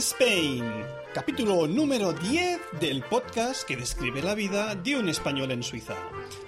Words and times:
Spain, 0.00 0.64
capítulo 1.14 1.66
número 1.66 2.12
10 2.12 2.60
del 2.80 3.02
podcast 3.02 3.64
que 3.64 3.76
describe 3.76 4.22
la 4.22 4.34
vida 4.34 4.74
de 4.74 4.96
un 4.96 5.08
español 5.08 5.50
en 5.50 5.62
Suiza. 5.62 5.94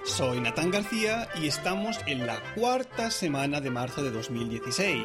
Soy 0.04 0.40
Natán 0.40 0.70
García 0.72 1.28
y 1.40 1.46
estamos 1.46 1.96
en 2.06 2.26
la 2.26 2.42
cuarta 2.54 3.10
semana 3.10 3.60
de 3.60 3.70
marzo 3.70 4.02
de 4.02 4.10
2016. 4.10 5.00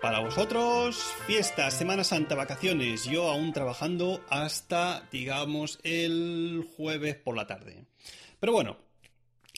Para 0.00 0.20
vosotros, 0.20 0.96
fiestas, 1.26 1.74
Semana 1.74 2.04
Santa, 2.04 2.36
vacaciones, 2.36 3.04
yo 3.04 3.28
aún 3.28 3.52
trabajando 3.52 4.24
hasta, 4.30 5.08
digamos, 5.10 5.80
el 5.82 6.64
jueves 6.76 7.16
por 7.16 7.36
la 7.36 7.46
tarde. 7.46 7.86
Pero 8.38 8.52
bueno, 8.52 8.76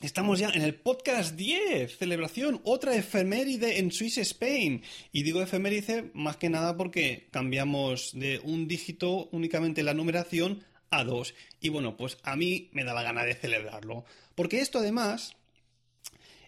Estamos 0.01 0.39
ya 0.39 0.49
en 0.51 0.61
el 0.61 0.75
podcast 0.75 1.35
10, 1.35 1.97
celebración, 1.97 2.61
otra 2.63 2.95
efeméride 2.95 3.79
en 3.79 3.91
Swiss 3.91 4.17
Spain. 4.19 4.81
Y 5.11 5.23
digo 5.23 5.41
efeméride 5.41 6.09
más 6.13 6.37
que 6.37 6.49
nada 6.49 6.77
porque 6.77 7.27
cambiamos 7.31 8.17
de 8.17 8.39
un 8.41 8.69
dígito 8.69 9.27
únicamente 9.33 9.83
la 9.83 9.93
numeración 9.93 10.63
a 10.89 11.03
dos. 11.03 11.33
Y 11.61 11.69
bueno, 11.69 11.97
pues 11.97 12.17
a 12.23 12.35
mí 12.35 12.69
me 12.71 12.83
da 12.83 12.93
la 12.93 13.03
gana 13.03 13.23
de 13.23 13.35
celebrarlo. 13.35 14.05
Porque 14.35 14.59
esto 14.59 14.79
además 14.79 15.35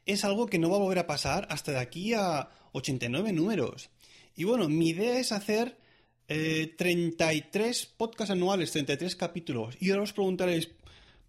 es 0.05 0.23
algo 0.23 0.47
que 0.47 0.59
no 0.59 0.69
va 0.69 0.77
a 0.77 0.79
volver 0.79 0.99
a 0.99 1.07
pasar 1.07 1.47
hasta 1.49 1.71
de 1.71 1.79
aquí 1.79 2.13
a 2.13 2.49
89 2.73 3.33
números. 3.33 3.89
Y 4.35 4.43
bueno, 4.43 4.69
mi 4.69 4.89
idea 4.89 5.19
es 5.19 5.31
hacer 5.31 5.77
eh, 6.27 6.73
33 6.77 7.85
podcasts 7.97 8.31
anuales, 8.31 8.71
33 8.71 9.15
capítulos. 9.15 9.75
Y 9.79 9.91
ahora 9.91 10.03
os 10.03 10.13
preguntaréis, 10.13 10.69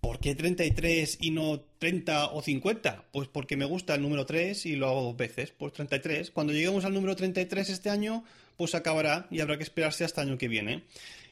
¿Por 0.02 0.18
qué 0.18 0.34
33 0.34 1.18
y 1.20 1.30
no 1.30 1.60
30 1.78 2.32
o 2.32 2.42
50? 2.42 3.04
Pues 3.12 3.28
porque 3.28 3.56
me 3.56 3.64
gusta 3.64 3.94
el 3.94 4.02
número 4.02 4.26
3 4.26 4.66
y 4.66 4.74
lo 4.74 4.88
hago 4.88 5.02
dos 5.02 5.16
veces, 5.16 5.52
pues 5.56 5.74
33. 5.74 6.32
Cuando 6.32 6.52
lleguemos 6.52 6.84
al 6.84 6.92
número 6.92 7.14
33 7.14 7.70
este 7.70 7.88
año, 7.88 8.24
pues 8.56 8.74
acabará 8.74 9.28
y 9.30 9.38
habrá 9.38 9.56
que 9.58 9.62
esperarse 9.62 10.04
hasta 10.04 10.22
el 10.22 10.30
año 10.30 10.38
que 10.38 10.48
viene. 10.48 10.82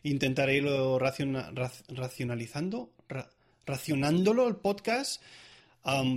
Intentaré 0.02 0.56
irlo 0.56 0.98
raciona- 0.98 1.50
rac- 1.52 1.84
racionalizando, 1.88 2.92
ra- 3.08 3.30
racionándolo 3.66 4.48
el 4.48 4.56
podcast 4.56 5.22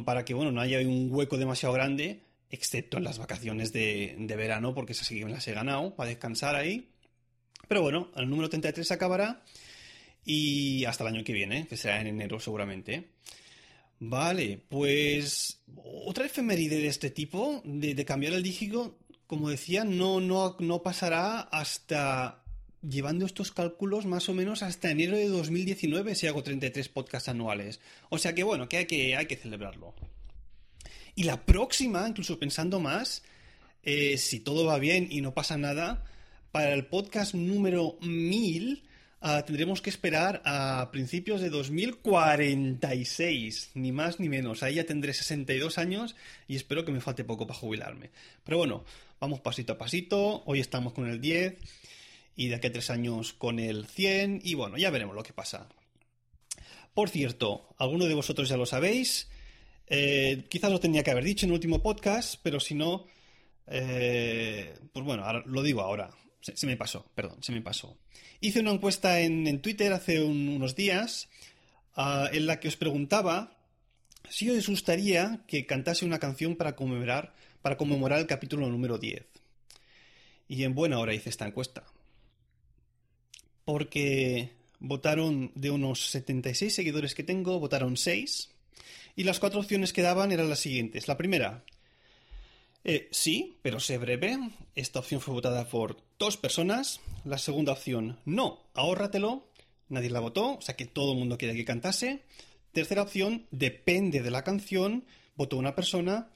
para 0.05 0.25
que 0.25 0.33
bueno, 0.33 0.51
no 0.51 0.61
haya 0.61 0.79
un 0.79 1.07
hueco 1.11 1.37
demasiado 1.37 1.73
grande, 1.73 2.21
excepto 2.49 2.97
en 2.97 3.03
las 3.05 3.17
vacaciones 3.17 3.71
de, 3.73 4.15
de 4.19 4.35
verano, 4.35 4.73
porque 4.75 4.91
esas 4.93 5.07
sí 5.07 5.19
que 5.19 5.25
me 5.25 5.31
las 5.31 5.47
he 5.47 5.53
ganado, 5.53 5.95
para 5.95 6.09
descansar 6.09 6.55
ahí. 6.55 6.89
Pero 7.67 7.81
bueno, 7.81 8.09
el 8.15 8.29
número 8.29 8.49
33 8.49 8.91
acabará 8.91 9.41
y 10.25 10.83
hasta 10.85 11.03
el 11.07 11.15
año 11.15 11.23
que 11.23 11.33
viene, 11.33 11.65
que 11.67 11.77
será 11.77 11.99
en 12.01 12.07
enero 12.07 12.39
seguramente. 12.39 13.09
Vale, 13.99 14.59
pues 14.69 15.61
otra 16.05 16.25
efeméride 16.25 16.77
de 16.77 16.87
este 16.87 17.09
tipo, 17.09 17.61
de, 17.63 17.95
de 17.95 18.05
cambiar 18.05 18.33
el 18.33 18.43
dígito, 18.43 18.97
como 19.27 19.49
decía, 19.49 19.85
no, 19.85 20.19
no, 20.19 20.57
no 20.59 20.83
pasará 20.83 21.39
hasta 21.39 22.42
llevando 22.87 23.25
estos 23.25 23.51
cálculos 23.51 24.05
más 24.05 24.29
o 24.29 24.33
menos 24.33 24.61
hasta 24.61 24.91
enero 24.91 25.17
de 25.17 25.29
2019 25.29 26.13
si 26.15 26.27
hago 26.27 26.43
33 26.43 26.89
podcasts 26.89 27.29
anuales. 27.29 27.79
O 28.09 28.17
sea 28.17 28.35
que 28.35 28.43
bueno, 28.43 28.67
que 28.69 28.77
hay 28.77 28.85
que, 28.85 29.39
celebrarlo. 29.41 29.95
Y 31.15 31.23
la 31.23 31.45
próxima, 31.45 32.07
incluso 32.07 32.39
pensando 32.39 32.79
más, 32.79 33.23
eh, 33.83 34.17
si 34.17 34.39
todo 34.39 34.65
va 34.65 34.79
bien 34.79 35.07
y 35.09 35.21
no 35.21 35.33
pasa 35.33 35.57
nada, 35.57 36.03
para 36.51 36.73
el 36.73 36.85
podcast 36.85 37.33
número 37.33 37.97
1000 38.01 38.83
ah, 39.21 39.43
tendremos 39.45 39.81
que 39.81 39.89
esperar 39.89 40.41
a 40.45 40.89
principios 40.91 41.41
de 41.41 41.49
2046, 41.49 43.71
ni 43.75 43.91
más 43.91 44.19
ni 44.19 44.27
menos. 44.27 44.63
Ahí 44.63 44.75
ya 44.75 44.85
tendré 44.85 45.13
62 45.13 45.77
años 45.77 46.15
y 46.47 46.57
espero 46.57 46.83
que 46.83 46.91
me 46.91 47.01
falte 47.01 47.23
poco 47.23 47.47
para 47.47 47.59
jubilarme. 47.59 48.09
Pero 48.43 48.57
bueno, 48.57 48.83
vamos 49.19 49.39
pasito 49.39 49.73
a 49.73 49.77
pasito. 49.77 50.43
Hoy 50.45 50.59
estamos 50.59 50.93
con 50.93 51.07
el 51.07 51.21
10 51.21 51.55
y 52.35 52.47
de 52.47 52.55
aquí 52.55 52.67
a 52.67 52.71
tres 52.71 52.89
años 52.89 53.33
con 53.33 53.59
el 53.59 53.85
100 53.87 54.41
y 54.43 54.55
bueno, 54.55 54.77
ya 54.77 54.89
veremos 54.89 55.15
lo 55.15 55.23
que 55.23 55.33
pasa. 55.33 55.69
Por 56.93 57.09
cierto, 57.09 57.73
alguno 57.77 58.05
de 58.05 58.13
vosotros 58.13 58.49
ya 58.49 58.57
lo 58.57 58.65
sabéis. 58.65 59.29
Eh, 59.87 60.45
quizás 60.49 60.71
lo 60.71 60.79
tenía 60.79 61.03
que 61.03 61.11
haber 61.11 61.23
dicho 61.23 61.45
en 61.45 61.51
el 61.51 61.55
último 61.55 61.81
podcast, 61.81 62.39
pero 62.43 62.59
si 62.59 62.75
no, 62.75 63.05
eh, 63.67 64.73
pues 64.91 65.05
bueno, 65.05 65.25
ahora, 65.25 65.43
lo 65.45 65.61
digo 65.63 65.81
ahora. 65.81 66.11
Se, 66.41 66.67
me 66.67 66.75
pasó, 66.75 67.05
perdón, 67.15 67.41
se 67.41 67.53
me 67.53 67.61
pasó. 67.61 67.97
Hice 68.41 68.59
una 68.59 68.71
encuesta 68.71 69.21
en, 69.21 69.47
en 69.47 69.61
Twitter 69.61 69.93
hace 69.93 70.21
un, 70.21 70.49
unos 70.49 70.75
días 70.75 71.29
uh, 71.95 72.27
en 72.33 72.47
la 72.47 72.59
que 72.59 72.67
os 72.67 72.75
preguntaba 72.75 73.57
si 74.29 74.49
os 74.49 74.67
gustaría 74.67 75.41
que 75.47 75.65
cantase 75.65 76.05
una 76.05 76.19
canción 76.19 76.57
para 76.57 76.75
conmemorar, 76.75 77.33
para 77.61 77.77
conmemorar 77.77 78.19
el 78.19 78.27
capítulo 78.27 78.67
número 78.67 78.97
10. 78.97 79.25
Y 80.49 80.63
en 80.63 80.75
buena 80.75 80.99
hora 80.99 81.13
hice 81.13 81.29
esta 81.29 81.47
encuesta. 81.47 81.85
Porque 83.65 84.51
votaron 84.79 85.51
de 85.55 85.71
unos 85.71 86.09
76 86.11 86.73
seguidores 86.73 87.15
que 87.15 87.23
tengo, 87.23 87.59
votaron 87.59 87.97
6. 87.97 88.49
Y 89.15 89.23
las 89.23 89.39
cuatro 89.39 89.59
opciones 89.59 89.93
que 89.93 90.01
daban 90.01 90.31
eran 90.31 90.49
las 90.49 90.59
siguientes. 90.59 91.07
La 91.07 91.17
primera, 91.17 91.63
eh, 92.83 93.07
sí, 93.11 93.57
pero 93.61 93.79
sé 93.79 93.97
breve. 93.97 94.37
Esta 94.75 94.99
opción 94.99 95.21
fue 95.21 95.33
votada 95.33 95.67
por 95.69 95.97
dos 96.19 96.37
personas. 96.37 96.99
La 97.23 97.37
segunda 97.37 97.73
opción, 97.73 98.19
no, 98.25 98.59
ahórratelo. 98.73 99.47
Nadie 99.89 100.09
la 100.09 100.19
votó, 100.19 100.57
o 100.57 100.61
sea 100.61 100.75
que 100.75 100.85
todo 100.85 101.13
el 101.13 101.19
mundo 101.19 101.37
quiere 101.37 101.55
que 101.55 101.65
cantase. 101.65 102.23
Tercera 102.71 103.03
opción, 103.03 103.45
depende 103.51 104.21
de 104.21 104.31
la 104.31 104.43
canción. 104.43 105.05
Votó 105.35 105.57
una 105.57 105.75
persona. 105.75 106.29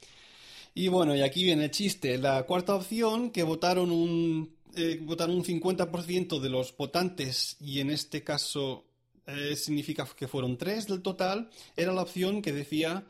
Y 0.74 0.90
bueno, 0.90 1.16
y 1.16 1.22
aquí 1.22 1.44
viene 1.44 1.66
el 1.66 1.72
chiste. 1.72 2.18
La 2.18 2.44
cuarta 2.44 2.76
opción, 2.76 3.32
que 3.32 3.44
votaron 3.44 3.92
un, 3.92 4.56
eh, 4.78 5.00
votaron 5.02 5.36
un 5.36 5.44
50% 5.44 6.40
de 6.40 6.50
los 6.50 6.76
votantes, 6.78 7.58
y 7.60 7.80
en 7.80 7.90
este 7.90 8.24
caso 8.24 8.86
eh, 9.26 9.56
significa 9.56 10.08
que 10.16 10.28
fueron 10.28 10.58
tres 10.58 10.88
del 10.88 11.02
total, 11.02 11.50
era 11.76 11.94
la 11.94 12.04
opción 12.04 12.42
que 12.42 12.54
decía, 12.54 13.06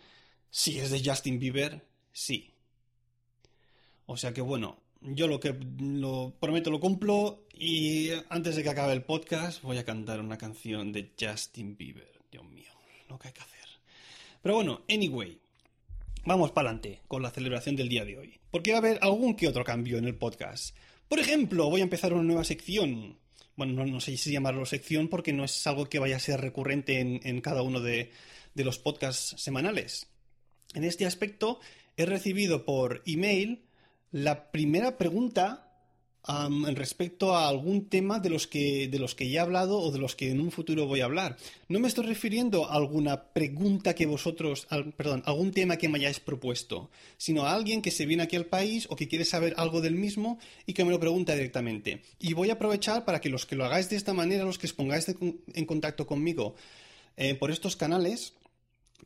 si 0.49 0.79
es 0.79 0.89
de 0.91 1.01
Justin 1.03 1.39
Bieber, 1.39 1.85
sí. 2.11 2.53
O 4.05 4.17
sea 4.17 4.33
que 4.33 4.41
bueno, 4.41 4.79
yo 5.01 5.27
lo 5.27 5.39
que 5.39 5.55
lo 5.79 6.33
prometo 6.39 6.71
lo 6.71 6.79
cumplo 6.79 7.45
y 7.53 8.09
antes 8.29 8.55
de 8.55 8.63
que 8.63 8.69
acabe 8.69 8.93
el 8.93 9.03
podcast 9.03 9.61
voy 9.61 9.77
a 9.77 9.85
cantar 9.85 10.19
una 10.19 10.37
canción 10.37 10.91
de 10.91 11.11
Justin 11.19 11.77
Bieber. 11.77 12.11
Dios 12.31 12.45
mío, 12.45 12.71
lo 13.09 13.19
que 13.19 13.27
hay 13.27 13.33
que 13.33 13.41
hacer. 13.41 13.57
Pero 14.41 14.55
bueno, 14.55 14.81
anyway, 14.89 15.39
vamos 16.25 16.51
para 16.51 16.69
adelante 16.69 17.01
con 17.07 17.21
la 17.21 17.31
celebración 17.31 17.75
del 17.75 17.89
día 17.89 18.05
de 18.05 18.17
hoy. 18.17 18.39
Porque 18.49 18.71
va 18.71 18.77
a 18.77 18.79
haber 18.79 18.99
algún 19.01 19.35
que 19.35 19.47
otro 19.47 19.63
cambio 19.63 19.97
en 19.97 20.05
el 20.05 20.15
podcast. 20.15 20.75
Por 21.07 21.19
ejemplo, 21.19 21.69
voy 21.69 21.81
a 21.81 21.85
empezar 21.85 22.13
una 22.13 22.23
nueva 22.23 22.43
sección. 22.43 23.17
Bueno, 23.55 23.85
no, 23.85 23.99
sé 24.01 24.17
si 24.17 24.31
llamarlo 24.31 24.65
sección 24.65 25.07
porque 25.07 25.33
no 25.33 25.43
es 25.43 25.65
algo 25.65 25.89
que 25.89 25.99
vaya 25.99 26.17
a 26.17 26.19
ser 26.19 26.41
recurrente 26.41 26.99
en, 26.99 27.41
cada 27.41 27.61
uno 27.61 27.79
de 27.79 28.11
los 28.55 28.77
podcasts 28.77 29.41
semanales. 29.41 30.07
En 30.73 30.83
este 30.83 31.05
aspecto, 31.05 31.59
he 31.95 32.05
recibido 32.05 32.65
por 32.65 33.01
email 33.05 33.63
la 34.11 34.51
primera 34.51 34.97
pregunta 34.97 35.66
um, 36.27 36.65
respecto 36.75 37.35
a 37.35 37.47
algún 37.47 37.89
tema 37.89 38.19
de 38.19 38.29
los, 38.29 38.47
que, 38.47 38.87
de 38.87 38.99
los 38.99 39.15
que 39.15 39.29
ya 39.29 39.39
he 39.39 39.43
hablado 39.43 39.79
o 39.79 39.91
de 39.91 39.99
los 39.99 40.15
que 40.15 40.31
en 40.31 40.39
un 40.39 40.51
futuro 40.51 40.85
voy 40.85 41.01
a 41.01 41.05
hablar. 41.05 41.37
No 41.69 41.79
me 41.79 41.87
estoy 41.87 42.05
refiriendo 42.05 42.65
a 42.65 42.75
alguna 42.75 43.23
pregunta 43.33 43.95
que 43.95 44.05
vosotros, 44.05 44.67
perdón, 44.95 45.23
algún 45.25 45.51
tema 45.51 45.77
que 45.77 45.89
me 45.89 45.97
hayáis 45.97 46.19
propuesto, 46.19 46.89
sino 47.17 47.43
a 47.43 47.53
alguien 47.53 47.81
que 47.81 47.91
se 47.91 48.05
viene 48.05 48.23
aquí 48.23 48.35
al 48.35 48.45
país 48.45 48.87
o 48.89 48.95
que 48.95 49.07
quiere 49.07 49.25
saber 49.25 49.53
algo 49.57 49.81
del 49.81 49.95
mismo 49.95 50.39
y 50.65 50.73
que 50.73 50.85
me 50.85 50.91
lo 50.91 50.99
pregunta 50.99 51.33
directamente. 51.33 52.01
Y 52.19 52.33
voy 52.33 52.49
a 52.49 52.53
aprovechar 52.53 53.05
para 53.05 53.21
que 53.21 53.29
los 53.29 53.45
que 53.45 53.55
lo 53.55 53.65
hagáis 53.65 53.89
de 53.89 53.95
esta 53.95 54.13
manera, 54.13 54.45
los 54.45 54.57
que 54.57 54.67
os 54.67 54.73
pongáis 54.73 55.07
en 55.07 55.65
contacto 55.65 56.05
conmigo 56.05 56.55
eh, 57.15 57.35
por 57.35 57.51
estos 57.51 57.75
canales, 57.75 58.33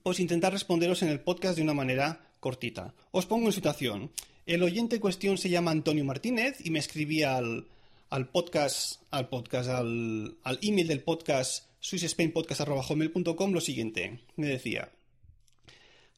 pues 0.04 0.20
intentar 0.20 0.52
responderos 0.52 1.02
en 1.02 1.10
el 1.10 1.20
podcast 1.20 1.56
de 1.56 1.64
una 1.64 1.74
manera 1.74 2.22
cortita. 2.40 2.94
Os 3.12 3.26
pongo 3.26 3.48
en 3.48 3.54
situación. 3.54 4.12
El 4.52 4.64
oyente 4.64 4.98
en 4.98 5.02
cuestión 5.02 5.38
se 5.38 5.50
llama 5.50 5.72
Antonio 5.72 6.04
Martínez 6.04 6.58
y 6.62 6.72
me 6.72 6.80
escribía 6.80 7.38
al, 7.38 8.28
podcast, 8.34 9.02
al 9.10 9.30
podcast, 9.30 9.70
al, 9.70 10.36
al 10.44 10.60
email 10.62 10.90
del 10.90 11.04
podcast 11.04 11.68
swissspainpodcast.com 11.80 13.54
lo 13.54 13.62
siguiente. 13.62 14.20
Me 14.36 14.48
decía, 14.48 14.92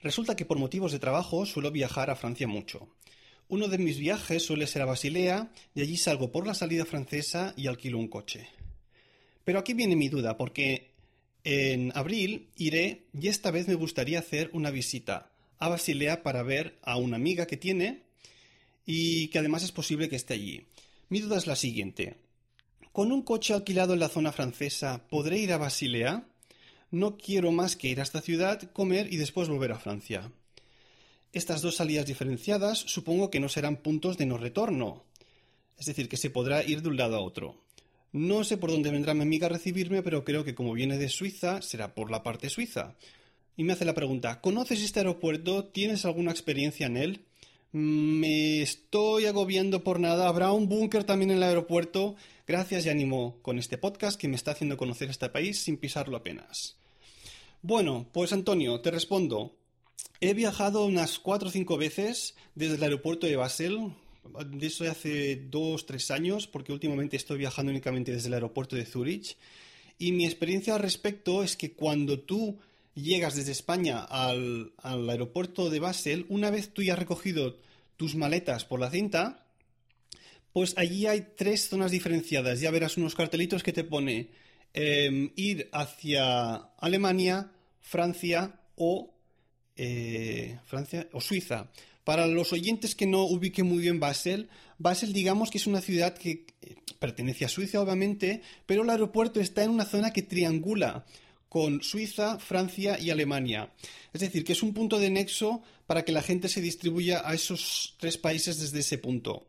resulta 0.01 0.35
que 0.35 0.45
por 0.45 0.57
motivos 0.57 0.91
de 0.91 0.97
trabajo 0.97 1.45
suelo 1.45 1.69
viajar 1.69 2.09
a 2.09 2.15
Francia 2.15 2.47
mucho. 2.47 2.87
Uno 3.49 3.67
de 3.67 3.77
mis 3.77 3.99
viajes 3.99 4.43
suele 4.43 4.65
ser 4.65 4.81
a 4.81 4.85
Basilea 4.85 5.51
y 5.75 5.83
allí 5.83 5.95
salgo 5.95 6.31
por 6.31 6.47
la 6.47 6.55
salida 6.55 6.85
francesa 6.85 7.53
y 7.55 7.67
alquilo 7.67 7.99
un 7.99 8.07
coche. 8.07 8.47
Pero 9.43 9.59
aquí 9.59 9.75
viene 9.75 9.95
mi 9.95 10.09
duda, 10.09 10.37
porque 10.37 10.89
en 11.43 11.91
abril 11.93 12.47
iré 12.57 13.03
y 13.13 13.27
esta 13.27 13.51
vez 13.51 13.67
me 13.67 13.75
gustaría 13.75 14.17
hacer 14.17 14.49
una 14.53 14.71
visita 14.71 15.29
a 15.59 15.69
Basilea 15.69 16.23
para 16.23 16.41
ver 16.41 16.79
a 16.81 16.97
una 16.97 17.17
amiga 17.17 17.45
que 17.45 17.57
tiene 17.57 18.02
y 18.85 19.27
que 19.29 19.39
además 19.39 19.63
es 19.63 19.71
posible 19.71 20.09
que 20.09 20.15
esté 20.15 20.33
allí. 20.33 20.65
Mi 21.09 21.19
duda 21.19 21.37
es 21.37 21.47
la 21.47 21.55
siguiente. 21.55 22.17
¿Con 22.91 23.11
un 23.11 23.23
coche 23.23 23.53
alquilado 23.53 23.93
en 23.93 23.99
la 23.99 24.09
zona 24.09 24.31
francesa 24.31 25.05
podré 25.09 25.39
ir 25.39 25.51
a 25.51 25.57
Basilea? 25.57 26.27
No 26.91 27.17
quiero 27.17 27.51
más 27.51 27.75
que 27.75 27.87
ir 27.87 27.99
a 27.99 28.03
esta 28.03 28.21
ciudad, 28.21 28.71
comer 28.71 29.11
y 29.11 29.17
después 29.17 29.49
volver 29.49 29.71
a 29.71 29.79
Francia. 29.79 30.31
Estas 31.31 31.63
dos 31.63 31.77
salidas 31.77 32.05
diferenciadas 32.05 32.77
supongo 32.77 33.31
que 33.31 33.39
no 33.39 33.49
serán 33.49 33.77
puntos 33.77 34.17
de 34.17 34.27
no 34.27 34.37
retorno. 34.37 35.03
Es 35.79 35.87
decir, 35.87 36.07
que 36.07 36.17
se 36.17 36.29
podrá 36.29 36.63
ir 36.63 36.83
de 36.83 36.89
un 36.89 36.97
lado 36.97 37.15
a 37.15 37.21
otro. 37.21 37.63
No 38.11 38.43
sé 38.43 38.57
por 38.57 38.69
dónde 38.69 38.91
vendrá 38.91 39.15
mi 39.15 39.23
amiga 39.23 39.47
a 39.47 39.49
recibirme, 39.49 40.03
pero 40.03 40.23
creo 40.23 40.43
que 40.43 40.53
como 40.53 40.73
viene 40.73 40.99
de 40.99 41.09
Suiza, 41.09 41.63
será 41.63 41.95
por 41.95 42.11
la 42.11 42.21
parte 42.21 42.51
suiza. 42.51 42.95
Y 43.57 43.63
me 43.63 43.73
hace 43.73 43.85
la 43.85 43.95
pregunta, 43.95 44.39
¿conoces 44.39 44.83
este 44.83 44.99
aeropuerto? 44.99 45.65
¿Tienes 45.65 46.05
alguna 46.05 46.29
experiencia 46.29 46.85
en 46.85 46.97
él? 46.97 47.25
Me 47.73 48.61
estoy 48.61 49.25
agobiando 49.25 49.83
por 49.83 49.99
nada. 49.99 50.27
¿Habrá 50.27 50.51
un 50.51 50.69
búnker 50.69 51.05
también 51.05 51.31
en 51.31 51.37
el 51.37 51.43
aeropuerto? 51.43 52.15
Gracias 52.45 52.85
y 52.85 52.89
ánimo 52.89 53.39
con 53.41 53.57
este 53.57 53.79
podcast 53.79 54.21
que 54.21 54.27
me 54.27 54.35
está 54.35 54.51
haciendo 54.51 54.77
conocer 54.77 55.09
este 55.09 55.27
país 55.29 55.59
sin 55.59 55.77
pisarlo 55.77 56.15
apenas. 56.15 56.77
Bueno, 57.63 58.05
pues 58.11 58.31
Antonio, 58.31 58.79
te 58.81 58.91
respondo. 58.91 59.55
He 60.21 60.35
viajado 60.35 60.85
unas 60.85 61.17
cuatro 61.17 61.47
o 61.49 61.51
cinco 61.51 61.75
veces 61.75 62.35
desde 62.53 62.75
el 62.75 62.83
aeropuerto 62.83 63.25
de 63.25 63.37
Basel, 63.37 63.91
de 64.51 64.67
eso 64.67 64.83
hace 64.87 65.35
dos, 65.35 65.87
tres 65.87 66.11
años, 66.11 66.45
porque 66.45 66.73
últimamente 66.73 67.17
estoy 67.17 67.39
viajando 67.39 67.71
únicamente 67.71 68.11
desde 68.11 68.27
el 68.27 68.35
aeropuerto 68.35 68.75
de 68.75 68.85
Zurich. 68.85 69.35
Y 69.97 70.11
mi 70.11 70.25
experiencia 70.25 70.75
al 70.75 70.81
respecto 70.81 71.41
es 71.41 71.57
que 71.57 71.71
cuando 71.71 72.19
tú 72.19 72.59
llegas 72.95 73.35
desde 73.35 73.51
España 73.51 73.99
al, 74.03 74.73
aeropuerto 74.81 75.69
de 75.69 75.79
Basel, 75.79 76.25
una 76.29 76.49
vez 76.49 76.73
tú 76.73 76.81
ya 76.81 76.93
has 76.93 76.99
recogido 76.99 77.57
tus 77.97 78.15
maletas 78.15 78.65
por 78.65 78.79
la 78.79 78.89
cinta, 78.89 79.45
pues 80.51 80.73
allí 80.77 81.07
hay 81.07 81.29
tres 81.35 81.69
zonas 81.69 81.91
diferenciadas. 81.91 82.59
Ya 82.59 82.71
verás 82.71 82.97
unos 82.97 83.15
cartelitos 83.15 83.63
que 83.63 83.73
te 83.73 83.83
pone 83.83 84.29
em, 84.73 85.31
ir 85.35 85.69
hacia 85.71 86.55
Alemania, 86.77 87.51
Francia 87.81 88.59
o 88.75 89.13
eh, 89.75 90.59
Francia 90.65 91.07
o 91.11 91.21
Suiza. 91.21 91.71
Para 92.03 92.27
los 92.27 92.53
oyentes 92.53 92.95
que 92.95 93.07
no 93.07 93.23
ubiquen 93.23 93.65
muy 93.65 93.79
bien 93.79 93.99
Basel, 93.99 94.49
Basel 94.77 95.13
digamos 95.13 95.49
que 95.49 95.57
es 95.57 95.67
una 95.67 95.81
ciudad 95.81 96.15
que 96.15 96.45
eh, 96.61 96.75
pertenece 96.99 97.45
a 97.45 97.49
Suiza 97.49 97.81
obviamente, 97.81 98.41
pero 98.65 98.83
el 98.83 98.89
aeropuerto 98.89 99.39
está 99.39 99.63
en 99.63 99.71
una 99.71 99.85
zona 99.85 100.11
que 100.11 100.21
triangula 100.21 101.05
con 101.53 101.83
Suiza, 101.83 102.39
Francia 102.39 102.97
y 102.99 103.11
Alemania. 103.11 103.71
Es 104.11 104.21
decir, 104.21 104.43
que 104.43 104.53
es 104.53 104.63
un 104.63 104.73
punto 104.73 104.97
de 104.97 105.11
nexo 105.11 105.61
para 105.85 106.03
que 106.03 106.11
la 106.11 106.23
gente 106.23 106.49
se 106.49 106.61
distribuya 106.61 107.21
a 107.23 107.35
esos 107.35 107.95
tres 107.99 108.17
países 108.17 108.59
desde 108.59 108.79
ese 108.79 108.97
punto. 108.97 109.45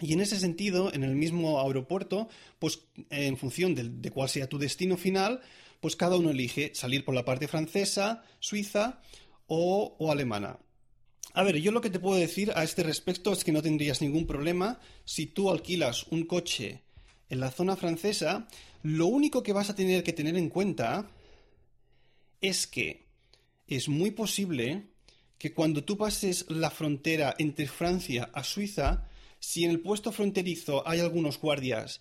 Y 0.00 0.12
en 0.12 0.22
ese 0.22 0.40
sentido, 0.40 0.92
en 0.92 1.04
el 1.04 1.14
mismo 1.14 1.60
aeropuerto, 1.60 2.28
pues 2.58 2.80
en 3.10 3.36
función 3.36 3.76
de, 3.76 4.10
cuál 4.10 4.28
sea 4.28 4.48
tu 4.48 4.58
destino 4.58 4.96
final, 4.96 5.40
pues 5.78 5.94
cada 5.94 6.16
uno 6.16 6.30
elige 6.30 6.74
salir 6.74 7.04
por 7.04 7.14
la 7.14 7.24
parte 7.24 7.46
francesa, 7.46 8.24
suiza 8.40 9.00
o, 9.46 9.94
alemana. 10.10 10.58
A 11.32 11.44
ver, 11.44 11.58
yo 11.58 11.70
lo 11.70 11.80
que 11.80 11.90
te 11.90 12.00
puedo 12.00 12.18
decir 12.18 12.50
a 12.56 12.64
este 12.64 12.82
respecto 12.82 13.32
es 13.32 13.44
que 13.44 13.52
no 13.52 13.62
tendrías 13.62 14.02
ningún 14.02 14.26
problema 14.26 14.80
si 15.04 15.26
tú 15.26 15.48
alquilas 15.48 16.08
un 16.10 16.24
coche 16.24 16.82
en 17.28 17.38
la 17.38 17.52
zona 17.52 17.76
francesa. 17.76 18.48
Lo 18.82 19.06
único 19.06 19.44
que 19.44 19.52
vas 19.52 19.70
a 19.70 19.76
tener 19.76 20.02
que 20.02 20.12
tener 20.12 20.36
en 20.36 20.48
cuenta 20.48 21.08
es 22.48 22.66
que 22.66 23.06
es 23.66 23.88
muy 23.88 24.10
posible 24.10 24.86
que 25.38 25.52
cuando 25.52 25.84
tú 25.84 25.96
pases 25.96 26.46
la 26.48 26.70
frontera 26.70 27.34
entre 27.38 27.66
Francia 27.66 28.30
a 28.32 28.44
Suiza, 28.44 29.08
si 29.38 29.64
en 29.64 29.70
el 29.70 29.80
puesto 29.80 30.12
fronterizo 30.12 30.86
hay 30.88 31.00
algunos 31.00 31.38
guardias 31.38 32.00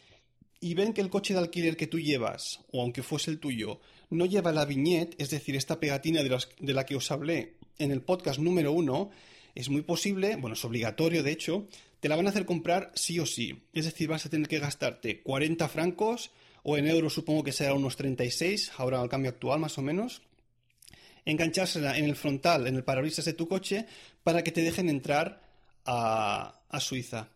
y 0.59 0.73
ven 0.73 0.93
que 0.93 1.01
el 1.01 1.09
coche 1.09 1.33
de 1.33 1.39
alquiler 1.39 1.75
que 1.75 1.87
tú 1.87 1.99
llevas, 1.99 2.61
o 2.71 2.81
aunque 2.81 3.03
fuese 3.03 3.29
el 3.31 3.39
tuyo, 3.39 3.81
no 4.09 4.25
lleva 4.25 4.51
la 4.51 4.65
viñeta, 4.65 5.15
es 5.19 5.29
decir, 5.29 5.55
esta 5.55 5.79
pegatina 5.79 6.23
de, 6.23 6.73
la 6.73 6.85
que 6.85 6.95
os 6.95 7.11
hablé 7.11 7.57
en 7.77 7.91
el 7.91 8.01
podcast 8.01 8.39
número 8.39 8.71
uno, 8.71 9.09
es 9.53 9.69
muy 9.69 9.81
posible, 9.81 10.37
bueno, 10.37 10.53
es 10.53 10.65
obligatorio 10.65 11.23
de 11.23 11.31
hecho, 11.31 11.67
te 11.99 12.09
la 12.09 12.15
van 12.15 12.27
a 12.27 12.29
hacer 12.29 12.45
comprar 12.45 12.91
sí 12.95 13.19
o 13.19 13.25
sí. 13.25 13.63
Es 13.73 13.85
decir, 13.85 14.07
vas 14.07 14.25
a 14.25 14.29
tener 14.29 14.47
que 14.47 14.59
gastarte 14.59 15.21
40 15.21 15.67
francos, 15.67 16.31
o 16.63 16.77
en 16.77 16.87
euros 16.87 17.13
supongo 17.13 17.43
que 17.43 17.51
será 17.51 17.73
unos 17.73 17.95
36, 17.95 18.71
ahora 18.77 19.01
al 19.01 19.09
cambio 19.09 19.31
actual 19.31 19.59
más 19.59 19.77
o 19.77 19.81
menos, 19.81 20.21
enganchársela 21.25 21.97
en 21.97 22.05
el 22.05 22.15
frontal, 22.15 22.67
en 22.67 22.75
el 22.75 22.83
parabrisas 22.83 23.25
de 23.25 23.33
tu 23.33 23.47
coche, 23.47 23.85
para 24.23 24.43
que 24.43 24.51
te 24.51 24.61
dejen 24.61 24.89
entrar 24.89 25.41
a, 25.85 26.61
a 26.69 26.79
Suiza 26.79 27.29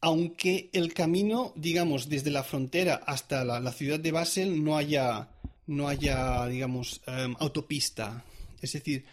aunque 0.00 0.70
el 0.72 0.94
camino, 0.94 1.52
digamos, 1.56 2.08
desde 2.08 2.30
la 2.30 2.44
frontera 2.44 3.02
hasta 3.06 3.44
la, 3.44 3.72
ciudad 3.72 3.98
de 3.98 4.12
Basel 4.12 4.62
no 4.62 4.76
haya, 4.76 5.28
no 5.66 5.88
haya 5.88 6.46
digamos, 6.46 7.00
em, 7.06 7.34
autopista. 7.40 8.24
Es 8.60 8.72
decir, 8.72 9.04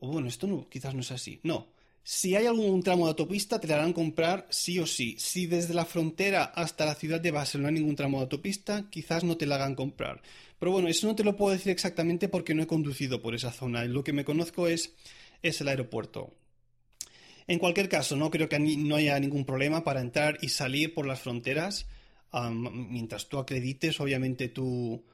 bueno, 0.00 0.28
esto 0.28 0.46
no, 0.46 0.68
quizás 0.68 0.94
no 0.94 1.00
es 1.00 1.12
así. 1.12 1.40
No. 1.42 1.71
Si 2.04 2.34
hay 2.34 2.46
algún 2.46 2.82
tramo 2.82 3.04
de 3.04 3.10
autopista, 3.10 3.60
te 3.60 3.68
la 3.68 3.74
harán 3.74 3.92
comprar 3.92 4.46
sí 4.50 4.78
o 4.78 4.86
sí. 4.86 5.16
Si 5.18 5.46
desde 5.46 5.74
la 5.74 5.84
frontera 5.84 6.44
hasta 6.44 6.84
la 6.84 6.94
ciudad 6.94 7.20
de 7.20 7.30
Basel 7.30 7.62
no 7.62 7.68
hay 7.68 7.74
ningún 7.74 7.96
tramo 7.96 8.18
de 8.18 8.24
autopista, 8.24 8.88
quizás 8.90 9.22
no 9.22 9.36
te 9.36 9.46
la 9.46 9.54
hagan 9.54 9.74
comprar. 9.74 10.20
Pero 10.58 10.72
bueno, 10.72 10.88
eso 10.88 11.06
no 11.06 11.14
te 11.14 11.24
lo 11.24 11.36
puedo 11.36 11.52
decir 11.52 11.70
exactamente 11.72 12.28
porque 12.28 12.54
no 12.54 12.62
he 12.62 12.66
conducido 12.66 13.22
por 13.22 13.34
esa 13.34 13.52
zona. 13.52 13.84
Lo 13.84 14.02
que 14.04 14.12
me 14.12 14.24
conozco 14.24 14.66
es, 14.68 14.94
es 15.42 15.60
el 15.60 15.68
aeropuerto. 15.68 16.34
En 17.46 17.58
cualquier 17.58 17.88
caso, 17.88 18.16
no 18.16 18.30
creo 18.30 18.48
que 18.48 18.58
no 18.58 18.96
haya 18.96 19.18
ningún 19.18 19.44
problema 19.44 19.84
para 19.84 20.00
entrar 20.00 20.38
y 20.40 20.48
salir 20.48 20.94
por 20.94 21.06
las 21.06 21.20
fronteras 21.20 21.86
mientras 22.40 23.28
tú 23.28 23.38
acredites, 23.38 24.00
obviamente, 24.00 24.48
tu, 24.48 25.04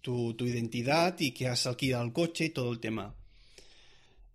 tu, 0.00 0.34
identidad 0.40 1.18
y 1.18 1.32
que 1.32 1.48
has 1.48 1.66
alquilado 1.66 2.04
el 2.04 2.12
coche 2.12 2.46
y 2.46 2.50
todo 2.50 2.72
el 2.72 2.80
tema. 2.80 3.14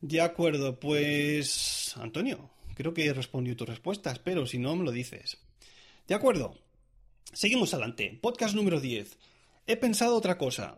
De 0.03 0.19
acuerdo, 0.19 0.81
pues 0.81 1.93
Antonio, 1.95 2.49
creo 2.75 2.93
que 2.93 3.05
he 3.05 3.13
respondido 3.13 3.55
tus 3.55 3.69
respuestas, 3.69 4.19
pero 4.19 4.45
si 4.45 4.57
no, 4.57 4.75
me 4.75 4.83
lo 4.83 4.91
dices. 4.91 5.37
De 6.09 6.13
acuerdo, 6.13 6.57
seguimos 7.31 7.73
adelante. 7.73 8.19
Podcast 8.21 8.53
número 8.53 8.81
10. 8.81 9.17
He 9.65 9.77
pensado 9.77 10.17
otra 10.17 10.37
cosa. 10.37 10.75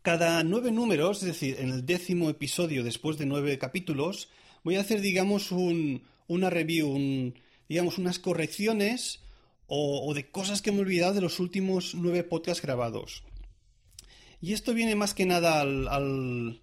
Cada 0.00 0.42
nueve 0.44 0.72
números, 0.72 1.18
es 1.18 1.26
decir, 1.26 1.56
en 1.58 1.68
el 1.68 1.84
décimo 1.84 2.30
episodio 2.30 2.82
después 2.82 3.18
de 3.18 3.26
nueve 3.26 3.58
capítulos, 3.58 4.30
voy 4.64 4.76
a 4.76 4.80
hacer, 4.80 5.02
digamos, 5.02 5.52
un, 5.52 6.04
una 6.26 6.48
review, 6.48 7.34
digamos, 7.68 7.98
unas 7.98 8.18
correcciones 8.18 9.20
o, 9.66 10.10
de 10.14 10.30
cosas 10.30 10.62
que 10.62 10.72
me 10.72 10.78
he 10.78 10.80
olvidado 10.80 11.12
de 11.12 11.20
los 11.20 11.38
últimos 11.38 11.94
nueve 11.94 12.24
podcasts 12.24 12.62
grabados. 12.62 13.24
Y 14.40 14.54
esto 14.54 14.72
viene 14.72 14.96
más 14.96 15.12
que 15.12 15.26
nada 15.26 15.60
al, 15.60 16.62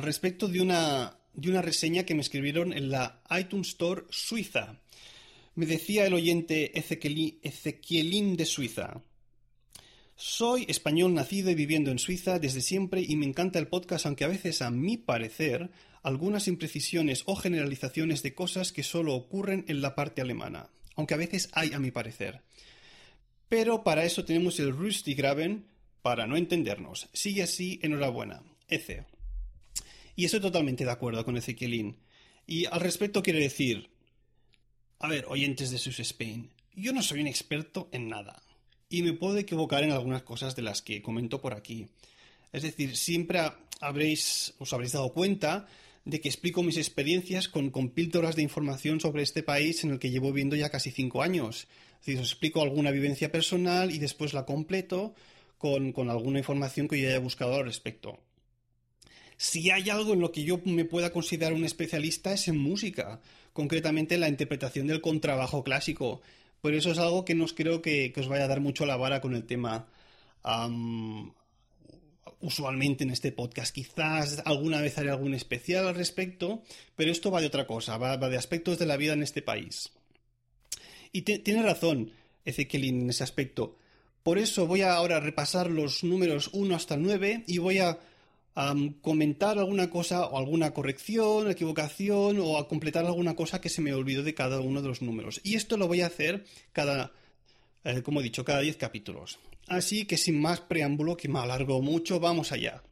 respecto 0.00 0.48
de 0.48 0.62
una, 0.62 1.18
de 1.34 1.50
una 1.50 1.60
reseña 1.60 2.04
que 2.04 2.14
me 2.14 2.22
escribieron 2.22 2.72
en 2.72 2.90
la 2.90 3.20
iTunes 3.38 3.68
Store 3.68 4.04
Suiza. 4.08 4.80
Me 5.54 5.66
decía 5.66 6.06
el 6.06 6.14
oyente 6.14 6.78
Ezequielín 6.78 8.36
de 8.36 8.46
Suiza. 8.46 9.02
Soy 10.16 10.64
español 10.68 11.12
nacido 11.12 11.50
y 11.50 11.54
viviendo 11.54 11.90
en 11.90 11.98
Suiza 11.98 12.38
desde 12.38 12.62
siempre 12.62 13.02
y 13.06 13.16
me 13.16 13.26
encanta 13.26 13.58
el 13.58 13.68
podcast, 13.68 14.06
aunque 14.06 14.24
a 14.24 14.28
veces, 14.28 14.62
a 14.62 14.70
mi 14.70 14.96
parecer, 14.96 15.70
algunas 16.02 16.48
imprecisiones 16.48 17.22
o 17.26 17.36
generalizaciones 17.36 18.22
de 18.22 18.34
cosas 18.34 18.72
que 18.72 18.82
solo 18.82 19.14
ocurren 19.14 19.64
en 19.68 19.82
la 19.82 19.94
parte 19.94 20.22
alemana, 20.22 20.70
aunque 20.96 21.14
a 21.14 21.18
veces 21.18 21.50
hay 21.52 21.72
a 21.74 21.80
mi 21.80 21.90
parecer. 21.90 22.40
Pero 23.48 23.84
para 23.84 24.04
eso 24.04 24.24
tenemos 24.24 24.58
el 24.58 24.72
Rusty 24.72 25.14
Graben 25.14 25.66
para 26.00 26.26
no 26.26 26.36
entendernos. 26.36 27.08
Sigue 27.12 27.42
así, 27.42 27.78
enhorabuena. 27.82 28.42
Ece. 28.68 29.04
Y 30.14 30.24
estoy 30.24 30.40
totalmente 30.40 30.84
de 30.84 30.90
acuerdo 30.90 31.24
con 31.24 31.36
Ezequielín. 31.36 31.96
Y 32.46 32.66
al 32.66 32.80
respecto 32.80 33.22
quiero 33.22 33.38
decir, 33.38 33.90
a 34.98 35.08
ver, 35.08 35.26
oyentes 35.28 35.70
de 35.70 35.78
Sus 35.78 36.00
Spain, 36.00 36.50
yo 36.74 36.92
no 36.92 37.02
soy 37.02 37.20
un 37.20 37.26
experto 37.26 37.88
en 37.92 38.08
nada. 38.08 38.42
Y 38.88 39.02
me 39.02 39.14
puedo 39.14 39.38
equivocar 39.38 39.84
en 39.84 39.92
algunas 39.92 40.22
cosas 40.22 40.54
de 40.54 40.62
las 40.62 40.82
que 40.82 41.02
comento 41.02 41.40
por 41.40 41.54
aquí. 41.54 41.88
Es 42.52 42.62
decir, 42.62 42.96
siempre 42.96 43.40
habréis, 43.80 44.54
os 44.58 44.72
habréis 44.72 44.92
dado 44.92 45.12
cuenta 45.12 45.66
de 46.04 46.20
que 46.20 46.28
explico 46.28 46.62
mis 46.62 46.76
experiencias 46.76 47.48
con, 47.48 47.70
con 47.70 47.90
píldoras 47.90 48.36
de 48.36 48.42
información 48.42 49.00
sobre 49.00 49.22
este 49.22 49.42
país 49.42 49.84
en 49.84 49.92
el 49.92 49.98
que 49.98 50.10
llevo 50.10 50.28
viviendo 50.28 50.56
ya 50.56 50.70
casi 50.70 50.90
cinco 50.90 51.22
años. 51.22 51.68
Es 52.00 52.06
decir, 52.06 52.20
os 52.20 52.30
explico 52.32 52.60
alguna 52.60 52.90
vivencia 52.90 53.30
personal 53.30 53.90
y 53.90 53.98
después 53.98 54.34
la 54.34 54.44
completo 54.44 55.14
con, 55.58 55.92
con 55.92 56.10
alguna 56.10 56.40
información 56.40 56.88
que 56.88 57.00
yo 57.00 57.08
haya 57.08 57.18
buscado 57.20 57.54
al 57.54 57.64
respecto. 57.64 58.18
Si 59.36 59.70
hay 59.70 59.90
algo 59.90 60.12
en 60.12 60.20
lo 60.20 60.32
que 60.32 60.44
yo 60.44 60.60
me 60.64 60.84
pueda 60.84 61.10
considerar 61.10 61.52
un 61.52 61.64
especialista 61.64 62.32
es 62.32 62.48
en 62.48 62.58
música, 62.58 63.20
concretamente 63.52 64.14
en 64.14 64.20
la 64.20 64.28
interpretación 64.28 64.86
del 64.86 65.00
contrabajo 65.00 65.64
clásico. 65.64 66.20
Por 66.60 66.74
eso 66.74 66.92
es 66.92 66.98
algo 66.98 67.24
que 67.24 67.34
no 67.34 67.46
creo 67.46 67.82
que, 67.82 68.12
os 68.16 68.28
vaya 68.28 68.44
a 68.44 68.48
dar 68.48 68.60
mucho 68.60 68.86
la 68.86 68.96
vara 68.96 69.20
con 69.20 69.34
el 69.34 69.44
tema 69.44 69.86
usualmente 72.40 73.04
en 73.04 73.10
este 73.10 73.32
podcast. 73.32 73.74
Quizás 73.74 74.42
alguna 74.44 74.80
vez 74.80 74.98
haré 74.98 75.10
algún 75.10 75.34
especial 75.34 75.86
al 75.86 75.94
respecto, 75.94 76.62
pero 76.96 77.10
esto 77.10 77.30
va 77.30 77.40
de 77.40 77.46
otra 77.46 77.66
cosa, 77.66 77.96
va, 77.96 78.16
de 78.16 78.36
aspectos 78.36 78.78
de 78.78 78.86
la 78.86 78.96
vida 78.96 79.12
en 79.12 79.22
este 79.22 79.42
país. 79.42 79.90
Y 81.12 81.22
tiene 81.22 81.62
razón 81.62 82.12
Ezequielín 82.44 83.02
en 83.02 83.10
ese 83.10 83.24
aspecto. 83.24 83.76
Por 84.22 84.38
eso 84.38 84.66
voy 84.66 84.82
a 84.82 84.94
ahora 84.94 85.20
repasar 85.20 85.70
los 85.70 86.04
números 86.04 86.50
1 86.52 86.74
hasta 86.74 86.96
9 86.96 87.44
y 87.46 87.58
voy 87.58 87.78
a 87.78 87.98
comentar 89.00 89.58
alguna 89.58 89.88
cosa 89.88 90.26
o 90.26 90.36
alguna 90.36 90.72
corrección, 90.72 91.50
equivocación 91.50 92.38
o 92.38 92.58
a 92.58 92.68
completar 92.68 93.04
alguna 93.06 93.34
cosa 93.34 93.60
que 93.60 93.70
se 93.70 93.80
me 93.80 93.94
olvidó 93.94 94.22
de 94.22 94.34
cada 94.34 94.60
uno 94.60 94.82
de 94.82 94.88
los 94.88 95.00
números. 95.00 95.40
Y 95.42 95.54
esto 95.54 95.76
lo 95.76 95.88
voy 95.88 96.02
a 96.02 96.06
hacer 96.06 96.44
cada, 96.72 97.12
eh, 97.84 98.02
como 98.02 98.20
he 98.20 98.24
dicho, 98.24 98.44
cada 98.44 98.60
10 98.60 98.76
capítulos. 98.76 99.38
Así 99.68 100.04
que 100.04 100.18
sin 100.18 100.40
más 100.40 100.60
preámbulo, 100.60 101.16
que 101.16 101.28
me 101.28 101.38
alargo 101.38 101.80
mucho, 101.80 102.20
vamos 102.20 102.52
allá. 102.52 102.82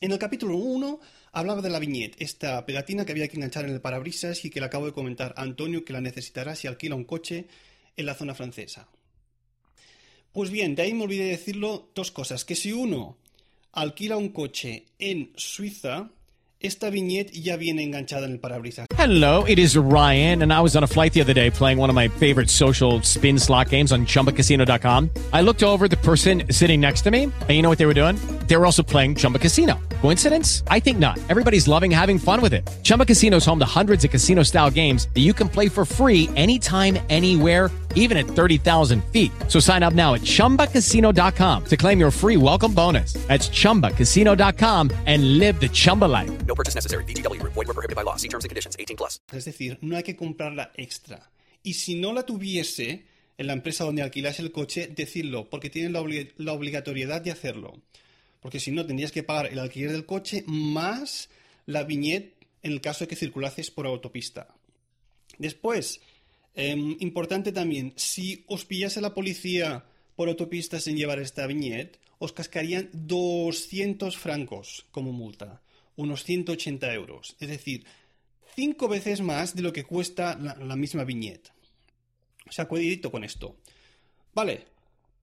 En 0.00 0.12
el 0.12 0.18
capítulo 0.18 0.56
1 0.56 1.00
hablaba 1.32 1.62
de 1.62 1.70
la 1.70 1.78
viñeta, 1.78 2.16
esta 2.20 2.64
pegatina 2.66 3.04
que 3.04 3.12
había 3.12 3.28
que 3.28 3.36
enganchar 3.36 3.64
en 3.64 3.72
el 3.72 3.80
parabrisas 3.80 4.44
y 4.44 4.50
que 4.50 4.60
le 4.60 4.66
acabo 4.66 4.86
de 4.86 4.92
comentar 4.92 5.34
a 5.36 5.42
Antonio 5.42 5.84
que 5.84 5.92
la 5.92 6.00
necesitará 6.00 6.54
si 6.54 6.68
alquila 6.68 6.94
un 6.94 7.04
coche 7.04 7.46
en 7.96 8.06
la 8.06 8.14
zona 8.14 8.34
francesa. 8.34 8.88
Pues 10.32 10.50
bien, 10.50 10.74
de 10.74 10.82
ahí 10.82 10.94
me 10.94 11.04
olvidé 11.04 11.24
decirlo 11.24 11.90
dos 11.94 12.10
cosas. 12.10 12.44
Que 12.44 12.54
si 12.54 12.72
uno 12.72 13.18
alquila 13.72 14.16
un 14.16 14.28
coche 14.30 14.86
en 14.98 15.30
Suiza, 15.36 16.10
esta 16.60 16.90
viñeta 16.90 17.32
ya 17.32 17.56
viene 17.56 17.82
enganchada 17.82 18.26
en 18.26 18.32
el 18.32 18.38
parabrisas. 18.38 18.86
Hello, 18.96 19.44
it 19.44 19.58
is 19.58 19.76
Ryan, 19.76 20.42
and 20.42 20.52
I 20.52 20.60
was 20.60 20.76
on 20.76 20.84
a 20.84 20.86
flight 20.86 21.12
the 21.12 21.20
other 21.20 21.34
day 21.34 21.50
playing 21.50 21.78
one 21.78 21.90
of 21.90 21.96
my 21.96 22.08
favorite 22.08 22.48
social 22.48 23.02
spin 23.02 23.38
slot 23.38 23.70
games 23.70 23.90
on 23.92 24.06
chumbacasino.com. 24.06 25.10
I 25.32 25.40
looked 25.42 25.64
over 25.64 25.88
the 25.88 25.96
person 25.96 26.44
sitting 26.50 26.80
next 26.80 27.02
to 27.02 27.10
me, 27.10 27.24
and 27.24 27.50
you 27.50 27.62
know 27.62 27.68
what 27.68 27.78
they 27.78 27.86
were 27.86 27.94
doing? 27.94 28.16
They 28.46 28.56
were 28.56 28.66
also 28.66 28.84
playing 28.84 29.16
Chumba 29.16 29.40
Casino. 29.40 29.80
Coincidence? 30.02 30.64
I 30.68 30.80
think 30.80 30.98
not. 30.98 31.18
Everybody's 31.30 31.68
loving 31.68 31.90
having 31.90 32.18
fun 32.18 32.42
with 32.42 32.52
it. 32.52 32.68
Chumba 32.82 33.06
Casino 33.06 33.36
is 33.36 33.46
home 33.46 33.58
to 33.60 33.64
hundreds 33.64 34.04
of 34.04 34.10
casino 34.10 34.42
style 34.42 34.70
games 34.70 35.08
that 35.14 35.20
you 35.20 35.32
can 35.32 35.48
play 35.48 35.68
for 35.68 35.84
free 35.84 36.28
anytime, 36.36 36.98
anywhere 37.08 37.70
even 37.94 38.16
at 38.16 38.26
30,000 38.26 39.02
feet. 39.12 39.32
So 39.48 39.60
sign 39.60 39.82
up 39.82 39.94
now 39.94 40.14
at 40.14 40.22
ChumbaCasino.com 40.22 41.64
to 41.64 41.76
claim 41.76 41.98
your 41.98 42.10
free 42.10 42.36
welcome 42.36 42.74
bonus. 42.74 43.14
That's 43.28 43.48
ChumbaCasino.com 43.48 44.90
and 45.06 45.38
live 45.38 45.60
the 45.60 45.68
Chumba 45.68 46.06
life. 46.06 46.30
No 46.46 46.54
purchase 46.54 46.74
necessary. 46.74 47.04
VGW. 47.04 47.42
Void 47.42 47.66
were 47.66 47.74
prohibited 47.74 47.96
by 47.96 48.02
law. 48.02 48.16
See 48.16 48.28
terms 48.28 48.44
and 48.44 48.50
conditions. 48.50 48.76
18 48.78 48.96
plus. 48.96 49.20
Es 49.32 49.44
decir, 49.44 49.78
no 49.82 49.96
hay 49.96 50.02
que 50.02 50.16
comprarla 50.16 50.72
extra. 50.76 51.30
Y 51.62 51.74
si 51.74 51.94
no 51.94 52.12
la 52.12 52.24
tuviese 52.24 53.04
en 53.38 53.46
la 53.46 53.52
empresa 53.52 53.84
donde 53.84 54.02
alquilas 54.02 54.38
el 54.40 54.52
coche, 54.52 54.88
decirlo, 54.94 55.48
porque 55.48 55.70
tienen 55.70 55.92
la, 55.92 56.00
obli 56.00 56.32
la 56.36 56.52
obligatoriedad 56.52 57.20
de 57.20 57.30
hacerlo. 57.30 57.80
Porque 58.42 58.60
si 58.60 58.72
no, 58.72 58.84
tendrías 58.84 59.12
que 59.12 59.22
pagar 59.22 59.46
el 59.46 59.60
alquiler 59.60 59.92
del 59.92 60.04
coche 60.04 60.44
más 60.46 61.30
la 61.64 61.84
viñeta 61.84 62.36
en 62.62 62.72
el 62.72 62.80
caso 62.80 63.04
de 63.04 63.08
que 63.08 63.16
circulases 63.16 63.70
por 63.70 63.86
autopista. 63.86 64.54
Después, 65.38 66.00
eh, 66.54 66.76
importante 67.00 67.52
también, 67.52 67.94
si 67.96 68.44
os 68.48 68.64
pillase 68.64 69.00
la 69.00 69.14
policía 69.14 69.84
por 70.16 70.28
autopista 70.28 70.80
sin 70.80 70.96
llevar 70.96 71.18
esta 71.20 71.46
viñeta, 71.46 71.98
os 72.18 72.32
cascarían 72.32 72.90
200 72.92 74.16
francos 74.16 74.86
como 74.90 75.12
multa, 75.12 75.62
unos 75.96 76.24
180 76.24 76.92
euros. 76.94 77.36
Es 77.40 77.48
decir, 77.48 77.84
cinco 78.54 78.88
veces 78.88 79.20
más 79.20 79.54
de 79.56 79.62
lo 79.62 79.72
que 79.72 79.84
cuesta 79.84 80.36
la, 80.38 80.54
la 80.56 80.76
misma 80.76 81.04
viñeta. 81.04 81.54
O 82.48 82.52
sea, 82.52 82.66
cuidadito 82.66 83.10
con 83.10 83.24
esto. 83.24 83.56
Vale, 84.34 84.66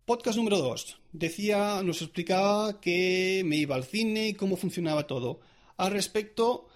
podcast 0.10 0.38
número 0.38 0.58
2. 0.58 0.98
Decía, 1.12 1.84
nos 1.84 2.02
explicaba 2.02 2.82
que 2.82 3.44
me 3.46 3.58
iba 3.58 3.76
al 3.76 3.84
cine 3.84 4.30
y 4.30 4.34
cómo 4.34 4.58
funcionaba 4.58 5.06
todo. 5.06 5.40
Al 5.78 5.92
respecto, 5.92 6.68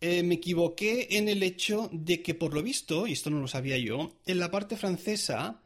eh, 0.00 0.24
me 0.24 0.34
equivoqué 0.34 1.06
en 1.12 1.28
el 1.28 1.44
hecho 1.44 1.88
de 1.92 2.20
que, 2.20 2.34
por 2.34 2.52
lo 2.52 2.64
visto, 2.64 3.06
y 3.06 3.12
esto 3.12 3.30
no 3.30 3.38
lo 3.38 3.46
sabía 3.46 3.78
yo, 3.78 4.16
en 4.26 4.40
la 4.40 4.50
parte 4.50 4.76
francesa 4.76 5.60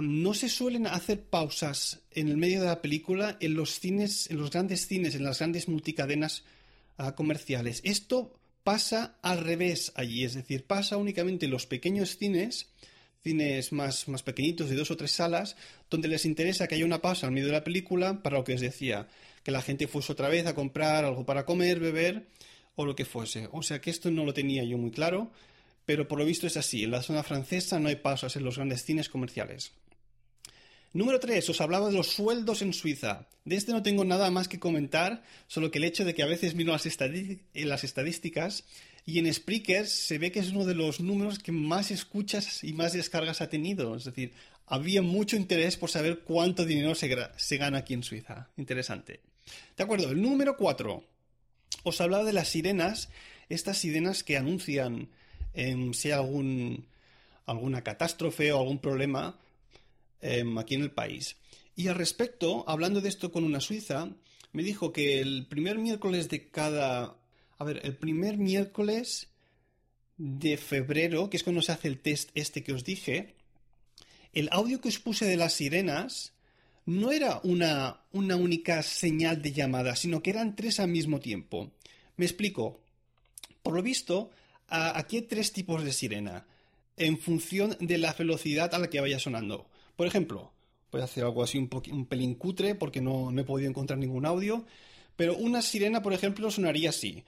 no 0.00 0.32
se 0.32 0.48
suelen 0.48 0.86
hacer 0.86 1.24
pausas 1.24 2.00
en 2.10 2.28
el 2.28 2.38
medio 2.38 2.62
de 2.62 2.68
la 2.68 2.80
película 2.80 3.36
en 3.38 3.52
los 3.52 3.78
cines, 3.78 4.30
en 4.30 4.38
los 4.38 4.50
grandes 4.50 4.86
cines, 4.86 5.14
en 5.14 5.24
las 5.24 5.40
grandes 5.40 5.68
multicadenas 5.68 6.42
uh, 6.98 7.12
comerciales. 7.12 7.82
Esto 7.84 8.32
pasa 8.64 9.18
al 9.20 9.44
revés 9.44 9.92
allí, 9.94 10.24
es 10.24 10.32
decir, 10.32 10.64
pasa 10.64 10.96
únicamente 10.96 11.44
en 11.44 11.52
los 11.52 11.66
pequeños 11.66 12.16
cines, 12.16 12.70
cines 13.26 13.72
más, 13.72 14.06
más 14.06 14.22
pequeñitos 14.22 14.70
de 14.70 14.76
dos 14.76 14.92
o 14.92 14.96
tres 14.96 15.10
salas, 15.10 15.56
donde 15.90 16.06
les 16.06 16.24
interesa 16.24 16.68
que 16.68 16.76
haya 16.76 16.84
una 16.84 17.02
pausa 17.02 17.26
al 17.26 17.32
medio 17.32 17.48
de 17.48 17.54
la 17.54 17.64
película 17.64 18.22
para 18.22 18.38
lo 18.38 18.44
que 18.44 18.54
os 18.54 18.60
decía, 18.60 19.08
que 19.42 19.50
la 19.50 19.62
gente 19.62 19.88
fuese 19.88 20.12
otra 20.12 20.28
vez 20.28 20.46
a 20.46 20.54
comprar 20.54 21.04
algo 21.04 21.26
para 21.26 21.44
comer, 21.44 21.80
beber 21.80 22.28
o 22.76 22.84
lo 22.84 22.94
que 22.94 23.04
fuese. 23.04 23.48
O 23.50 23.62
sea 23.64 23.80
que 23.80 23.90
esto 23.90 24.12
no 24.12 24.24
lo 24.24 24.32
tenía 24.32 24.62
yo 24.62 24.78
muy 24.78 24.92
claro, 24.92 25.32
pero 25.86 26.06
por 26.06 26.20
lo 26.20 26.24
visto 26.24 26.46
es 26.46 26.56
así. 26.56 26.84
En 26.84 26.92
la 26.92 27.02
zona 27.02 27.24
francesa 27.24 27.80
no 27.80 27.88
hay 27.88 27.96
pausas 27.96 28.36
en 28.36 28.44
los 28.44 28.56
grandes 28.56 28.84
cines 28.84 29.08
comerciales. 29.08 29.72
Número 30.92 31.18
3. 31.18 31.50
Os 31.50 31.60
hablaba 31.60 31.88
de 31.88 31.94
los 31.94 32.12
sueldos 32.12 32.62
en 32.62 32.72
Suiza. 32.72 33.26
De 33.44 33.56
este 33.56 33.72
no 33.72 33.82
tengo 33.82 34.04
nada 34.04 34.30
más 34.30 34.46
que 34.46 34.60
comentar, 34.60 35.24
solo 35.48 35.72
que 35.72 35.78
el 35.78 35.84
hecho 35.84 36.04
de 36.04 36.14
que 36.14 36.22
a 36.22 36.26
veces 36.26 36.54
miro 36.54 36.70
las, 36.70 36.86
las 37.54 37.84
estadísticas 37.84 38.64
y 39.06 39.20
en 39.20 39.32
Spreaker 39.32 39.86
se 39.86 40.18
ve 40.18 40.32
que 40.32 40.40
es 40.40 40.50
uno 40.50 40.64
de 40.64 40.74
los 40.74 41.00
números 41.00 41.38
que 41.38 41.52
más 41.52 41.92
escuchas 41.92 42.64
y 42.64 42.72
más 42.72 42.92
descargas 42.92 43.40
ha 43.40 43.48
tenido. 43.48 43.94
Es 43.94 44.04
decir, 44.04 44.32
había 44.66 45.00
mucho 45.00 45.36
interés 45.36 45.76
por 45.76 45.90
saber 45.90 46.20
cuánto 46.24 46.64
dinero 46.64 46.96
se, 46.96 47.06
gana 47.56 47.78
aquí 47.78 47.94
en 47.94 48.02
Suiza. 48.02 48.50
Interesante. 48.56 49.20
De 49.76 49.84
acuerdo, 49.84 50.10
el 50.10 50.20
número 50.20 50.56
4 50.56 51.04
os 51.84 52.00
hablaba 52.00 52.24
de 52.24 52.32
las 52.32 52.48
sirenas, 52.48 53.08
estas 53.48 53.78
sirenas 53.78 54.24
que 54.24 54.36
anuncian 54.36 55.08
eh, 55.54 55.90
si 55.92 56.08
hay 56.08 56.14
algún, 56.14 56.86
alguna 57.46 57.82
catástrofe 57.82 58.50
o 58.50 58.58
algún 58.58 58.80
problema 58.80 59.38
eh, 60.20 60.44
aquí 60.58 60.74
en 60.74 60.82
el 60.82 60.90
país. 60.90 61.36
Y 61.76 61.86
al 61.86 61.94
respecto, 61.94 62.64
hablando 62.66 63.00
de 63.00 63.08
esto 63.08 63.30
con 63.30 63.44
una 63.44 63.60
suiza, 63.60 64.08
me 64.52 64.64
dijo 64.64 64.92
que 64.92 65.20
el 65.20 65.46
primer 65.46 65.78
miércoles 65.78 66.28
de 66.28 66.48
cada... 66.50 67.16
A 67.58 67.64
ver, 67.64 67.80
el 67.84 67.96
primer 67.96 68.36
miércoles 68.36 69.28
de 70.18 70.56
febrero, 70.56 71.30
que 71.30 71.36
es 71.36 71.42
cuando 71.42 71.62
se 71.62 71.72
hace 71.72 71.88
el 71.88 71.98
test 71.98 72.30
este 72.34 72.62
que 72.62 72.72
os 72.72 72.84
dije, 72.84 73.34
el 74.32 74.48
audio 74.52 74.80
que 74.80 74.88
os 74.88 74.98
puse 74.98 75.24
de 75.24 75.36
las 75.36 75.54
sirenas 75.54 76.32
no 76.84 77.10
era 77.10 77.40
una, 77.42 78.00
una 78.12 78.36
única 78.36 78.82
señal 78.82 79.42
de 79.42 79.52
llamada, 79.52 79.96
sino 79.96 80.22
que 80.22 80.30
eran 80.30 80.54
tres 80.54 80.78
al 80.78 80.88
mismo 80.88 81.20
tiempo. 81.20 81.70
Me 82.16 82.24
explico. 82.24 82.80
Por 83.62 83.74
lo 83.74 83.82
visto, 83.82 84.30
aquí 84.68 85.16
hay 85.16 85.22
tres 85.22 85.52
tipos 85.52 85.82
de 85.82 85.92
sirena, 85.92 86.46
en 86.96 87.18
función 87.18 87.76
de 87.80 87.98
la 87.98 88.12
velocidad 88.12 88.72
a 88.74 88.78
la 88.78 88.88
que 88.88 89.00
vaya 89.00 89.18
sonando. 89.18 89.66
Por 89.96 90.06
ejemplo, 90.06 90.52
voy 90.92 91.00
a 91.00 91.04
hacer 91.04 91.24
algo 91.24 91.42
así 91.42 91.58
un, 91.58 91.68
un 91.90 92.06
pelín 92.06 92.34
cutre 92.36 92.74
porque 92.74 93.00
no, 93.00 93.32
no 93.32 93.40
he 93.40 93.44
podido 93.44 93.68
encontrar 93.68 93.98
ningún 93.98 94.24
audio, 94.24 94.64
pero 95.16 95.36
una 95.36 95.62
sirena, 95.62 96.02
por 96.02 96.12
ejemplo, 96.12 96.50
sonaría 96.50 96.90
así. 96.90 97.24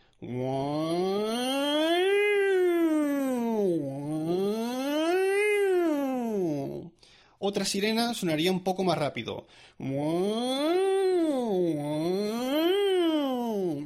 Otra 7.41 7.65
sirena 7.65 8.15
sonaría 8.15 8.53
un 8.53 8.63
poco 8.63 8.85
más 8.85 8.99
rápido. 8.99 9.47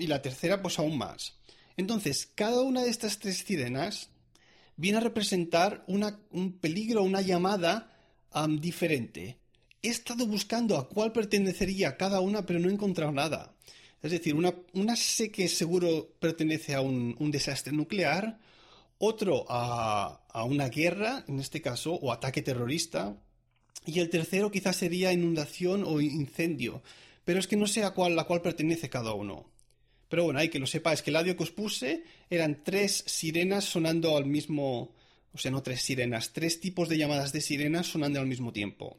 Y 0.00 0.06
la 0.06 0.21
tercera, 0.21 0.61
pues 0.62 0.78
aún 0.78 0.99
más. 0.99 1.35
Entonces, 1.76 2.28
cada 2.35 2.62
una 2.62 2.82
de 2.82 2.90
estas 2.90 3.18
tres 3.18 3.38
sirenas 3.38 4.11
viene 4.76 4.99
a 4.99 5.02
representar 5.02 5.85
un 5.87 6.59
peligro, 6.61 7.02
una 7.02 7.21
llamada 7.21 7.94
diferente. 8.59 9.38
He 9.82 9.88
estado 9.88 10.26
buscando 10.26 10.76
a 10.76 10.88
cuál 10.88 11.12
pertenecería 11.12 11.97
cada 11.97 12.21
una, 12.21 12.47
pero 12.47 12.59
no 12.59 12.68
he 12.68 12.73
encontrado 12.73 13.12
nada. 13.12 13.54
Es 14.02 14.11
decir, 14.11 14.35
una, 14.35 14.97
sé 14.97 15.30
que 15.30 15.49
seguro 15.49 16.14
pertenece 16.18 16.75
a 16.75 16.80
un, 16.80 17.30
desastre 17.30 17.73
nuclear, 17.73 18.40
otro 18.99 19.47
a, 19.49 20.44
una 20.44 20.68
guerra, 20.68 21.25
en 21.28 21.38
este 21.38 21.62
caso, 21.62 21.94
o 21.94 22.12
ataque 22.12 22.42
terrorista, 22.42 23.16
y 23.87 24.00
el 24.00 24.11
tercero 24.11 24.50
quizás 24.50 24.76
sería 24.76 25.12
inundación 25.12 25.85
o 25.87 26.00
incendio, 26.00 26.82
pero 27.25 27.38
es 27.38 27.47
que 27.47 27.56
no 27.56 27.68
sé 27.68 27.85
a 27.85 27.90
cuál, 27.92 28.18
a 28.18 28.25
cuál 28.25 28.42
pertenece 28.42 28.90
cada 28.90 29.14
uno. 29.14 29.47
Pero 30.09 30.25
bueno, 30.25 30.40
hay 30.40 30.50
que 30.50 30.59
lo 30.59 30.66
sepáis, 30.66 31.00
que 31.00 31.11
el 31.11 31.16
audio 31.16 31.37
que 31.37 31.44
os 31.44 31.52
puse 31.52 32.04
eran 32.28 32.64
tres 32.64 33.04
sirenas 33.06 33.64
sonando 33.64 34.16
al 34.16 34.26
mismo... 34.26 34.94
O 35.35 35.38
sea, 35.38 35.50
no 35.50 35.62
tres 35.62 35.80
sirenas, 35.80 36.35
tres 36.35 36.61
tipos 36.61 36.90
de 36.90 36.99
llamadas 36.99 37.32
de 37.32 37.40
sirenas 37.40 37.87
sonando 37.87 38.21
al 38.21 38.26
mismo 38.26 38.52
tiempo. 38.52 38.99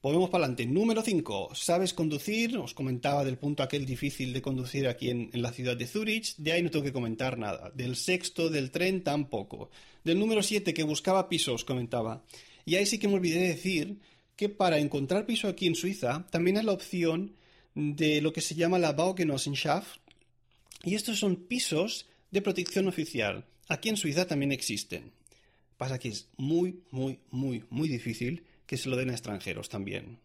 Volvemos 0.00 0.30
para 0.30 0.44
adelante. 0.44 0.64
Número 0.64 1.02
5. 1.02 1.56
¿Sabes 1.56 1.92
conducir? 1.92 2.56
Os 2.56 2.72
comentaba 2.72 3.24
del 3.24 3.36
punto 3.36 3.64
aquel 3.64 3.84
difícil 3.84 4.32
de 4.32 4.40
conducir 4.40 4.86
aquí 4.86 5.10
en, 5.10 5.30
la 5.32 5.50
ciudad 5.50 5.76
de 5.76 5.88
Zurich. 5.88 6.36
De 6.36 6.52
ahí 6.52 6.62
no 6.62 6.70
tengo 6.70 6.84
que 6.84 6.92
comentar 6.92 7.36
nada. 7.36 7.72
Del 7.74 7.96
sexto, 7.96 8.48
del 8.48 8.70
tren, 8.70 9.02
tampoco. 9.02 9.70
Del 10.04 10.20
número 10.20 10.44
7, 10.44 10.72
que 10.72 10.84
buscaba 10.84 11.28
piso, 11.28 11.52
os 11.52 11.64
comentaba. 11.64 12.22
Y 12.64 12.76
ahí 12.76 12.86
sí 12.86 13.00
que 13.00 13.08
me 13.08 13.14
olvidé 13.14 13.40
de 13.40 13.48
decir 13.48 13.98
que 14.36 14.48
para 14.48 14.78
encontrar 14.78 15.26
piso 15.26 15.48
aquí 15.48 15.66
en 15.66 15.74
Suiza 15.74 16.28
también 16.30 16.58
hay 16.58 16.64
la 16.64 16.72
opción 16.72 17.34
de 17.74 18.20
lo 18.20 18.32
que 18.32 18.40
se 18.40 18.54
llama 18.54 18.78
la 18.78 18.92
Baugenossenschaft. 18.92 19.98
Y 20.84 20.94
estos 20.94 21.18
son 21.18 21.34
pisos 21.34 22.06
de 22.30 22.40
protección 22.40 22.86
oficial. 22.86 23.46
Aquí 23.66 23.88
en 23.88 23.96
Suiza 23.96 24.28
también 24.28 24.52
existen. 24.52 25.10
Pasa 25.76 25.98
que 25.98 26.10
es 26.10 26.28
muy, 26.36 26.82
muy, 26.92 27.18
muy, 27.30 27.64
muy 27.68 27.88
difícil 27.88 28.44
que 28.68 28.76
se 28.76 28.90
lo 28.90 28.96
den 28.96 29.08
a 29.08 29.14
extranjeros 29.14 29.70
también. 29.70 30.20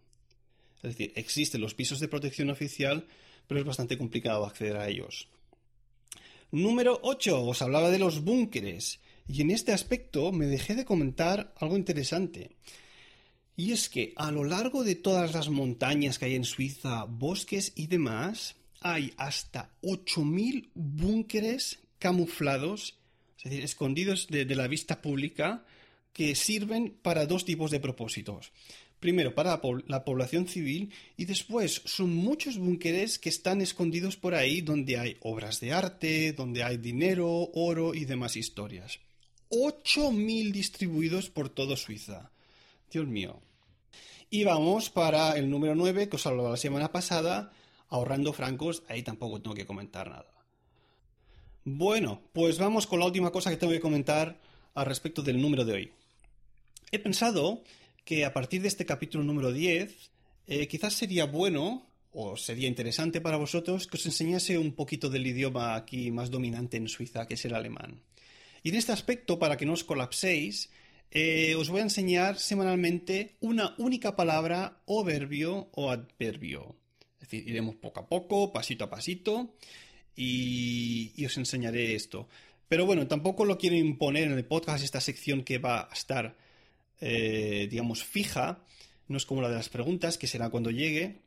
Es 0.83 0.91
decir, 0.91 1.13
existen 1.15 1.62
los 1.62 1.73
pisos 1.73 2.01
de 2.01 2.09
protección 2.09 2.50
oficial, 2.50 3.07
pero 3.47 3.62
es 3.62 3.65
bastante 3.65 3.97
complicado 3.97 4.45
acceder 4.45 4.75
a 4.75 4.89
ellos. 4.89 5.29
Número 6.51 7.00
8. 7.01 7.41
Os 7.41 7.62
hablaba 7.62 7.89
de 7.89 8.00
los 8.00 8.21
búnkeres. 8.21 9.00
Y 9.29 9.41
en 9.41 9.50
este 9.50 9.71
aspecto 9.71 10.33
me 10.33 10.45
dejé 10.45 10.75
de 10.75 10.83
comentar 10.83 11.53
algo 11.57 11.77
interesante. 11.77 12.51
Y 13.55 13.71
es 13.71 13.88
que 13.88 14.12
a 14.17 14.29
lo 14.29 14.43
largo 14.43 14.83
de 14.83 14.95
todas 14.95 15.33
las 15.33 15.47
montañas 15.47 16.19
que 16.19 16.25
hay 16.25 16.35
en 16.35 16.43
Suiza, 16.43 17.05
bosques 17.05 17.71
y 17.75 17.88
demás, 17.88 18.57
hay 18.81 19.13
hasta 19.15 19.71
8.000 19.83 20.69
búnkeres 20.73 21.79
camuflados, 21.97 23.00
es 23.38 23.43
decir, 23.45 23.63
escondidos 23.63 24.27
de, 24.27 24.43
de 24.43 24.55
la 24.55 24.67
vista 24.67 25.01
pública, 25.01 25.65
que 26.13 26.36
sirven 26.36 26.96
para 27.01 27.25
dos 27.25 27.43
tipos 27.43 27.72
de 27.72 27.79
propósitos. 27.79 28.51
Primero, 29.00 29.36
para 29.36 29.60
la 29.88 30.05
población 30.05 30.48
civil 30.48 30.93
y 31.17 31.25
después 31.25 31.82
son 31.84 32.15
muchos 32.15 32.58
búnkeres 32.58 33.20
que 33.20 33.27
están 33.27 33.60
escondidos 33.60 34.15
por 34.15 34.34
ahí 34.34 34.62
donde 34.62 34.98
hay 34.98 35.17
obras 35.20 35.60
de 35.60 35.74
arte, 35.74 36.32
donde 36.32 36.63
hay 36.63 36.77
dinero, 36.77 37.50
oro 37.53 37.93
y 37.93 38.05
demás 38.05 38.38
historias. 38.38 39.01
8.000 39.50 40.51
distribuidos 40.51 41.29
por 41.29 41.50
todo 41.50 41.75
Suiza. 41.75 42.32
Dios 42.89 43.05
mío. 43.05 43.41
Y 44.29 44.46
vamos 44.46 44.89
para 44.89 45.38
el 45.38 45.50
número 45.50 45.75
9 45.75 46.08
que 46.08 46.15
os 46.15 46.25
hablaba 46.25 46.51
la 46.51 46.58
semana 46.58 46.91
pasada, 46.91 47.51
ahorrando 47.89 48.34
francos, 48.34 48.84
ahí 48.88 49.03
tampoco 49.03 49.41
tengo 49.41 49.55
que 49.55 49.65
comentar 49.65 50.10
nada. 50.10 50.34
Bueno, 51.65 52.22
pues 52.34 52.58
vamos 52.58 52.88
con 52.88 53.00
la 53.00 53.05
última 53.05 53.32
cosa 53.32 53.50
que 53.50 53.58
tengo 53.58 53.74
que 53.74 53.79
comentar 53.79 54.39
al 54.74 54.86
respecto 54.86 55.22
del 55.22 55.41
número 55.41 55.65
de 55.65 55.74
hoy. 55.74 55.91
He 56.93 57.00
pensado 57.00 57.63
que 58.05 58.23
a 58.23 58.33
partir 58.33 58.62
de 58.62 58.67
este 58.67 58.85
capítulo 58.85 59.23
número 59.23 59.51
10, 59.51 60.12
eh, 60.45 60.67
quizás 60.67 60.93
sería 60.93 61.25
bueno 61.25 61.89
o 62.12 62.38
sería 62.38 62.67
interesante 62.67 63.19
para 63.19 63.38
vosotros 63.41 63.88
que 63.88 63.97
os 63.97 64.05
enseñase 64.05 64.59
un 64.59 64.77
poquito 64.77 65.09
del 65.09 65.25
idioma 65.25 65.73
aquí 65.73 66.12
más 66.12 66.29
dominante 66.29 66.77
en 66.77 66.88
Suiza, 66.88 67.25
que 67.25 67.33
es 67.33 67.45
el 67.45 67.55
alemán. 67.55 68.03
Y 68.62 68.69
en 68.69 68.75
este 68.75 68.91
aspecto, 68.91 69.39
para 69.39 69.57
que 69.57 69.65
no 69.65 69.73
os 69.73 69.83
colapséis, 69.83 70.69
eh, 71.09 71.55
os 71.57 71.69
voy 71.73 71.79
a 71.79 71.89
enseñar 71.89 72.38
semanalmente 72.38 73.38
una 73.39 73.73
única 73.79 74.15
palabra 74.15 74.77
o 74.85 75.03
verbio 75.03 75.69
o 75.73 75.89
adverbio. 75.89 76.77
Es 77.17 77.21
decir, 77.21 77.50
iremos 77.50 77.73
poco 77.73 78.01
a 78.01 78.07
poco, 78.07 78.53
pasito 78.53 78.83
a 78.83 78.91
pasito, 78.91 79.55
y, 80.15 81.12
y 81.15 81.25
os 81.25 81.35
enseñaré 81.39 81.95
esto. 81.95 82.29
Pero 82.67 82.85
bueno, 82.85 83.07
tampoco 83.07 83.45
lo 83.45 83.57
quiero 83.57 83.77
imponer 83.77 84.25
en 84.25 84.33
el 84.33 84.45
podcast, 84.45 84.83
esta 84.83 85.01
sección 85.01 85.41
que 85.43 85.57
va 85.57 85.89
a 85.89 85.93
estar 85.93 86.42
eh, 87.05 87.67
digamos, 87.69 88.01
fija, 88.03 88.63
no 89.09 89.17
es 89.17 89.25
como 89.25 89.41
la 89.41 89.49
de 89.49 89.55
las 89.55 89.67
preguntas, 89.67 90.17
que 90.17 90.27
será 90.27 90.49
cuando 90.49 90.71
llegue. 90.71 91.21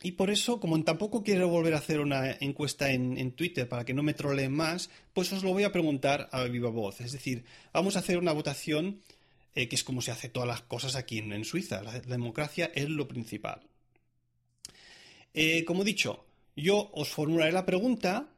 Y 0.00 0.12
por 0.12 0.30
eso, 0.30 0.60
como 0.60 0.80
tampoco 0.84 1.24
quiero 1.24 1.48
volver 1.48 1.74
a 1.74 1.78
hacer 1.78 1.98
una 1.98 2.30
encuesta 2.38 2.92
en, 2.92 3.32
Twitter 3.32 3.68
para 3.68 3.84
que 3.84 3.94
no 3.94 4.04
me 4.04 4.14
troleen 4.14 4.52
más, 4.52 4.90
pues 5.12 5.32
os 5.32 5.42
lo 5.42 5.52
voy 5.52 5.64
a 5.64 5.72
preguntar 5.72 6.28
a 6.30 6.44
viva 6.44 6.70
voz. 6.70 7.00
Es 7.00 7.10
decir, 7.10 7.44
vamos 7.72 7.96
a 7.96 7.98
hacer 7.98 8.18
una 8.18 8.30
votación 8.30 9.00
eh, 9.56 9.68
que 9.68 9.74
es 9.74 9.82
como 9.82 10.02
se 10.02 10.12
hace 10.12 10.28
todas 10.28 10.46
las 10.46 10.62
cosas 10.62 10.94
aquí 10.94 11.18
en, 11.18 11.44
Suiza. 11.44 11.82
La, 11.82 11.98
democracia 11.98 12.70
es 12.72 12.88
lo 12.88 13.08
principal. 13.08 13.62
Eh, 15.34 15.64
como 15.64 15.82
he 15.82 15.84
dicho, 15.84 16.24
yo 16.54 16.90
os 16.92 17.08
formularé 17.08 17.50
la 17.50 17.66
pregunta 17.66 18.28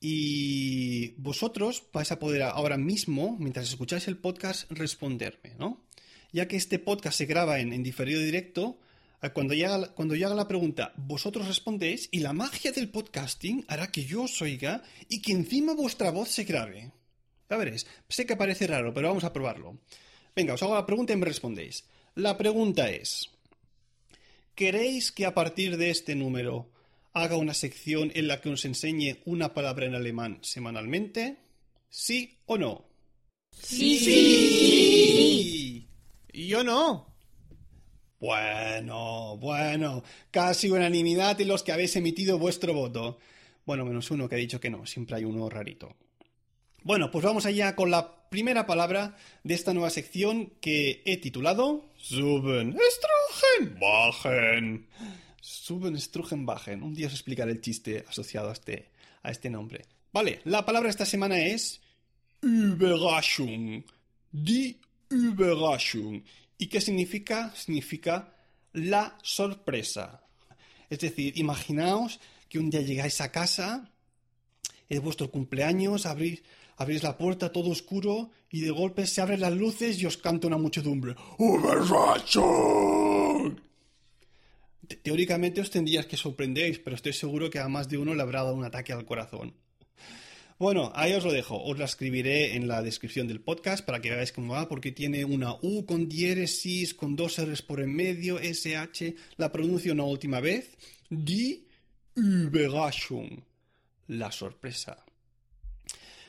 y 0.00 1.10
vosotros 1.18 1.84
vais 1.92 2.10
a 2.10 2.18
poder 2.18 2.42
ahora 2.42 2.76
mismo, 2.76 3.36
mientras 3.38 3.68
escucháis 3.68 4.08
el 4.08 4.18
podcast, 4.18 4.70
responderme, 4.72 5.54
¿no? 5.56 5.83
Ya 6.34 6.48
que 6.48 6.56
este 6.56 6.80
podcast 6.80 7.16
se 7.16 7.26
graba 7.26 7.60
en, 7.60 7.80
diferido 7.84 8.20
directo, 8.20 8.80
cuando, 9.32 9.54
cuando 9.94 10.16
yo 10.16 10.26
haga 10.26 10.34
la 10.34 10.48
pregunta, 10.48 10.92
vosotros 10.96 11.46
respondéis 11.46 12.08
y 12.10 12.18
la 12.18 12.32
magia 12.32 12.72
del 12.72 12.88
podcasting 12.88 13.64
hará 13.68 13.92
que 13.92 14.04
yo 14.04 14.24
os 14.24 14.42
oiga 14.42 14.82
y 15.08 15.22
que 15.22 15.30
encima 15.30 15.74
vuestra 15.74 16.10
voz 16.10 16.30
se 16.30 16.42
grabe. 16.42 16.90
Ya 17.48 17.56
veréis, 17.56 17.86
sé 18.08 18.26
que 18.26 18.34
parece 18.34 18.66
raro, 18.66 18.92
pero 18.92 19.06
vamos 19.06 19.22
a 19.22 19.32
probarlo. 19.32 19.78
Venga, 20.34 20.54
os 20.54 20.62
hago 20.64 20.74
la 20.74 20.84
pregunta 20.84 21.12
y 21.12 21.16
me 21.18 21.24
respondéis. 21.24 21.84
La 22.16 22.36
pregunta 22.36 22.90
es, 22.90 23.30
¿queréis 24.56 25.12
que 25.12 25.26
a 25.26 25.34
partir 25.34 25.76
de 25.76 25.90
este 25.90 26.16
número 26.16 26.72
haga 27.12 27.36
una 27.36 27.54
sección 27.54 28.10
en 28.16 28.26
la 28.26 28.40
que 28.40 28.48
os 28.48 28.64
enseñe 28.64 29.22
una 29.24 29.54
palabra 29.54 29.86
en 29.86 29.94
alemán 29.94 30.40
semanalmente? 30.42 31.36
¿Sí 31.90 32.40
o 32.46 32.58
no? 32.58 32.88
Sí. 33.52 34.00
sí. 34.00 35.73
Yo 36.34 36.64
no. 36.64 37.14
Bueno, 38.18 39.36
bueno, 39.38 40.02
casi 40.30 40.70
unanimidad 40.70 41.40
en 41.40 41.48
los 41.48 41.62
que 41.62 41.72
habéis 41.72 41.94
emitido 41.94 42.38
vuestro 42.38 42.74
voto. 42.74 43.18
Bueno, 43.64 43.84
menos 43.84 44.10
uno 44.10 44.28
que 44.28 44.34
ha 44.34 44.38
dicho 44.38 44.60
que 44.60 44.70
no, 44.70 44.84
siempre 44.84 45.16
hay 45.16 45.24
uno 45.24 45.48
rarito. 45.48 45.94
Bueno, 46.82 47.10
pues 47.10 47.24
vamos 47.24 47.46
allá 47.46 47.76
con 47.76 47.90
la 47.90 48.28
primera 48.30 48.66
palabra 48.66 49.16
de 49.44 49.54
esta 49.54 49.72
nueva 49.72 49.90
sección 49.90 50.52
que 50.60 51.02
he 51.06 51.18
titulado 51.18 51.92
Suben, 51.96 52.76
Estrugen, 52.76 53.78
Bajen. 53.78 54.86
Suben 55.40 56.00
Strugenbachen. 56.00 56.82
Un 56.82 56.94
día 56.94 57.06
os 57.06 57.12
explicaré 57.12 57.52
el 57.52 57.60
chiste 57.60 58.04
asociado 58.08 58.50
a 58.50 58.54
este, 58.54 58.90
a 59.22 59.30
este 59.30 59.50
nombre. 59.50 59.84
Vale, 60.12 60.40
la 60.44 60.64
palabra 60.64 60.90
esta 60.90 61.06
semana 61.06 61.38
es 61.38 61.80
Überraschung. 62.42 63.84
Die 64.32 64.80
Überraschung. 65.10 66.22
¿Y 66.58 66.66
qué 66.68 66.80
significa? 66.80 67.54
Significa 67.54 68.34
la 68.72 69.18
sorpresa. 69.22 70.22
Es 70.90 71.00
decir, 71.00 71.38
imaginaos 71.38 72.20
que 72.48 72.58
un 72.58 72.70
día 72.70 72.82
llegáis 72.82 73.20
a 73.20 73.32
casa, 73.32 73.90
es 74.88 75.00
vuestro 75.00 75.30
cumpleaños, 75.30 76.06
abrís, 76.06 76.42
la 77.02 77.16
puerta 77.18 77.52
todo 77.52 77.70
oscuro 77.70 78.30
y 78.50 78.60
de 78.60 78.70
golpe 78.70 79.06
se 79.06 79.20
abren 79.20 79.40
las 79.40 79.52
luces 79.52 80.00
y 80.00 80.06
os 80.06 80.16
canta 80.16 80.46
una 80.46 80.58
muchedumbre. 80.58 81.16
Überraschung. 81.38 82.84
Teóricamente 85.02 85.60
os 85.60 85.70
tendrías 85.70 86.06
que 86.06 86.16
sorprendéis, 86.16 86.78
pero 86.78 86.96
estoy 86.96 87.12
seguro 87.12 87.50
que 87.50 87.58
a 87.58 87.68
más 87.68 87.88
de 87.88 87.98
uno 87.98 88.14
le 88.14 88.22
habrá 88.22 88.42
dado 88.42 88.54
un 88.54 88.64
ataque 88.64 88.92
al 88.92 89.06
corazón. 89.06 89.54
Bueno, 90.56 90.92
ahí 90.94 91.12
os 91.12 91.24
lo 91.24 91.32
dejo. 91.32 91.60
Os 91.62 91.78
la 91.78 91.84
escribiré 91.84 92.54
en 92.54 92.68
la 92.68 92.80
descripción 92.80 93.26
del 93.26 93.40
podcast 93.40 93.84
para 93.84 94.00
que 94.00 94.10
veáis 94.10 94.30
cómo 94.30 94.52
va, 94.52 94.68
porque 94.68 94.92
tiene 94.92 95.24
una 95.24 95.54
U 95.62 95.84
con 95.84 96.08
diéresis, 96.08 96.94
con 96.94 97.16
dos 97.16 97.38
R's 97.38 97.62
por 97.62 97.80
en 97.80 97.94
medio, 97.94 98.38
SH. 98.38 99.16
La 99.36 99.50
pronuncio 99.50 99.92
una 99.92 100.04
última 100.04 100.40
vez. 100.40 100.76
Die 101.10 101.66
Überraschung. 102.14 103.42
La 104.06 104.30
sorpresa. 104.30 105.04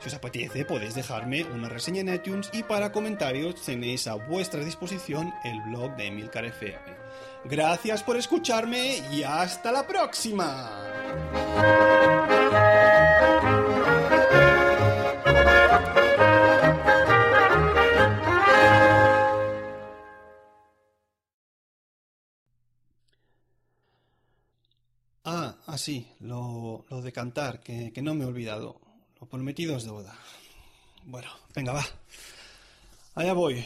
Si 0.00 0.08
os 0.08 0.14
apetece 0.14 0.64
podéis 0.64 0.94
dejarme 0.94 1.44
una 1.44 1.68
reseña 1.68 2.00
en 2.00 2.14
iTunes 2.14 2.48
y 2.54 2.62
para 2.62 2.90
comentarios 2.90 3.60
tenéis 3.60 4.06
a 4.06 4.14
vuestra 4.14 4.64
disposición 4.64 5.30
el 5.44 5.60
blog 5.60 5.94
de 5.96 6.06
Emilcar 6.06 6.46
FM. 6.46 6.96
Gracias 7.44 8.02
por 8.02 8.16
escucharme 8.16 9.02
y 9.12 9.22
hasta 9.24 9.70
la 9.70 9.86
próxima. 9.86 10.70
Ah, 25.24 25.56
así, 25.66 26.08
lo, 26.20 26.86
lo 26.88 27.02
de 27.02 27.12
cantar, 27.12 27.60
que 27.60 28.00
no 28.02 28.14
me 28.14 28.24
he 28.24 28.26
olvidado. 28.26 28.89
Lo 29.20 29.26
prometido 29.28 29.76
es 29.76 29.84
deuda. 29.84 30.14
Bueno, 31.04 31.28
venga, 31.54 31.72
va. 31.72 31.84
Allá 33.14 33.32
voy. 33.34 33.64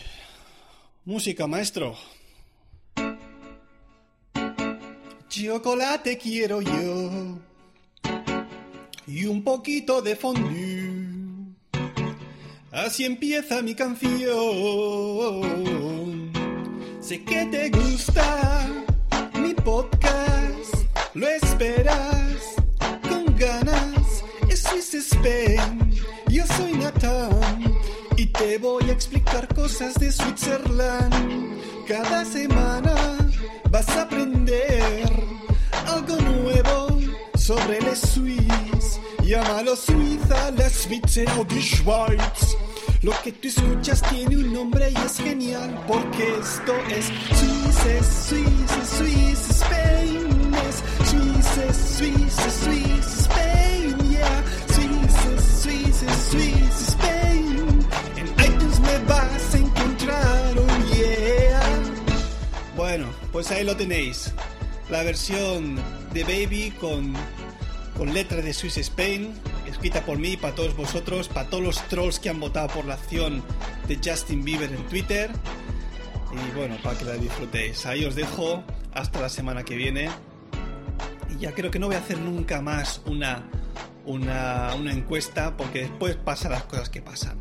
Música, 1.05 1.47
maestro. 1.47 1.97
Chocolate 5.29 6.19
quiero 6.19 6.61
yo. 6.61 7.39
Y 9.07 9.27
un 9.27 9.45
poquito 9.45 10.03
de 10.03 10.17
fondue. 10.17 10.75
Así 12.73 13.05
empieza 13.05 13.63
mi 13.63 13.75
canción. 13.77 14.33
Sé 17.01 17.23
que 17.23 17.47
te 17.47 17.71
gusta 17.71 18.85
mi 19.35 19.55
podcast. 19.55 20.75
Lo 21.15 21.29
Spain. 25.25 25.91
Yo 26.29 26.45
soy 26.57 26.73
Nathan. 26.75 27.41
Y 28.17 28.27
te 28.27 28.59
voy 28.59 28.91
a 28.91 28.93
explicar 28.93 29.49
cosas 29.55 29.95
de 29.95 30.13
Switzerland. 30.13 31.15
Cada 31.89 32.25
semana 32.25 32.95
vas 33.71 33.89
a 33.89 34.03
aprender 34.03 35.11
algo 35.87 36.17
nuevo 36.17 37.01
sobre 37.37 37.79
el 37.79 37.97
Swiss. 37.97 39.01
Llámalo 39.23 39.75
Suiza, 39.77 40.51
la 40.51 40.69
Switzer 40.69 41.29
o 41.39 41.45
die 41.45 41.63
Schweiz. 41.63 42.57
Lo 43.03 43.13
que 43.23 43.33
tú 43.33 43.49
escuchas 43.49 44.03
tiene 44.03 44.37
un 44.37 44.53
nombre 44.53 44.91
y 44.91 45.07
es 45.07 45.17
genial 45.17 45.85
porque 45.87 46.37
esto 46.41 46.75
es 46.91 47.07
Swiss, 47.39 47.87
es 47.87 48.07
Swiss, 48.27 49.51
Spain, 49.51 50.53
Swiss, 51.05 51.59
es 51.69 51.77
Swiss, 51.97 52.39
Spain, 52.47 53.54
pues 63.35 63.51
ahí 63.51 63.65
lo 63.65 63.77
tenéis. 63.77 64.33
La 64.91 65.03
versión 65.03 65.75
de 66.13 66.23
Baby 66.23 66.73
con, 66.81 67.13
con 67.99 68.15
letra 68.15 68.41
de 68.41 68.55
Swiss 68.55 68.79
Spain, 68.79 69.35
escrita 69.67 70.07
por 70.07 70.19
mí, 70.19 70.37
para 70.37 70.55
todos 70.55 70.77
vosotros, 70.77 71.27
para 71.27 71.51
todos 71.51 71.65
los 71.65 71.89
trolls 71.89 72.21
que 72.21 72.29
han 72.29 72.39
votado 72.39 72.69
por 72.69 72.85
la 72.85 72.95
acción 72.95 73.43
de 73.89 73.97
Justin 73.97 74.45
Bieber 74.45 74.73
en 74.73 74.87
Twitter. 74.87 75.33
Y 76.33 76.57
bueno, 76.57 76.77
para 76.81 76.97
que 76.97 77.07
la 77.07 77.15
disfrutéis. 77.15 77.85
Ahí 77.87 78.05
os 78.05 78.15
dejo 78.15 78.63
hasta 78.93 79.21
la 79.21 79.29
semana 79.29 79.65
que 79.65 79.75
viene. 79.75 80.11
Y 81.29 81.41
ya 81.41 81.51
creo 81.55 81.73
que 81.73 81.81
no 81.81 81.89
voy 81.89 81.97
a 81.97 81.99
hacer 81.99 82.19
nunca 82.19 82.61
más 82.61 83.03
una, 83.05 83.51
una, 84.07 84.77
una 84.77 84.93
encuesta 84.93 85.57
porque 85.57 85.81
después 85.81 86.15
pasan 86.15 86.53
las 86.53 86.63
cosas 86.67 86.89
que 86.89 87.03
pasan. 87.03 87.41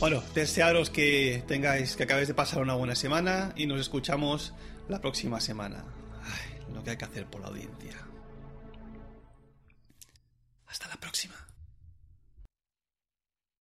Bueno, 0.00 0.22
desearos 0.34 0.90
que 0.90 1.42
tengáis, 1.48 1.96
que 1.96 2.02
acabéis 2.02 2.28
de 2.28 2.34
pasar 2.34 2.60
una 2.60 2.74
buena 2.74 2.94
semana 2.94 3.54
y 3.56 3.66
nos 3.66 3.80
escuchamos 3.80 4.52
la 4.88 5.00
próxima 5.00 5.40
semana. 5.40 5.84
Ay, 6.22 6.72
lo 6.72 6.82
que 6.82 6.90
hay 6.90 6.96
que 6.96 7.04
hacer 7.04 7.28
por 7.28 7.40
la 7.40 7.48
audiencia. 7.48 7.96
Hasta 10.66 10.88
la 10.88 10.96
próxima. 10.96 11.34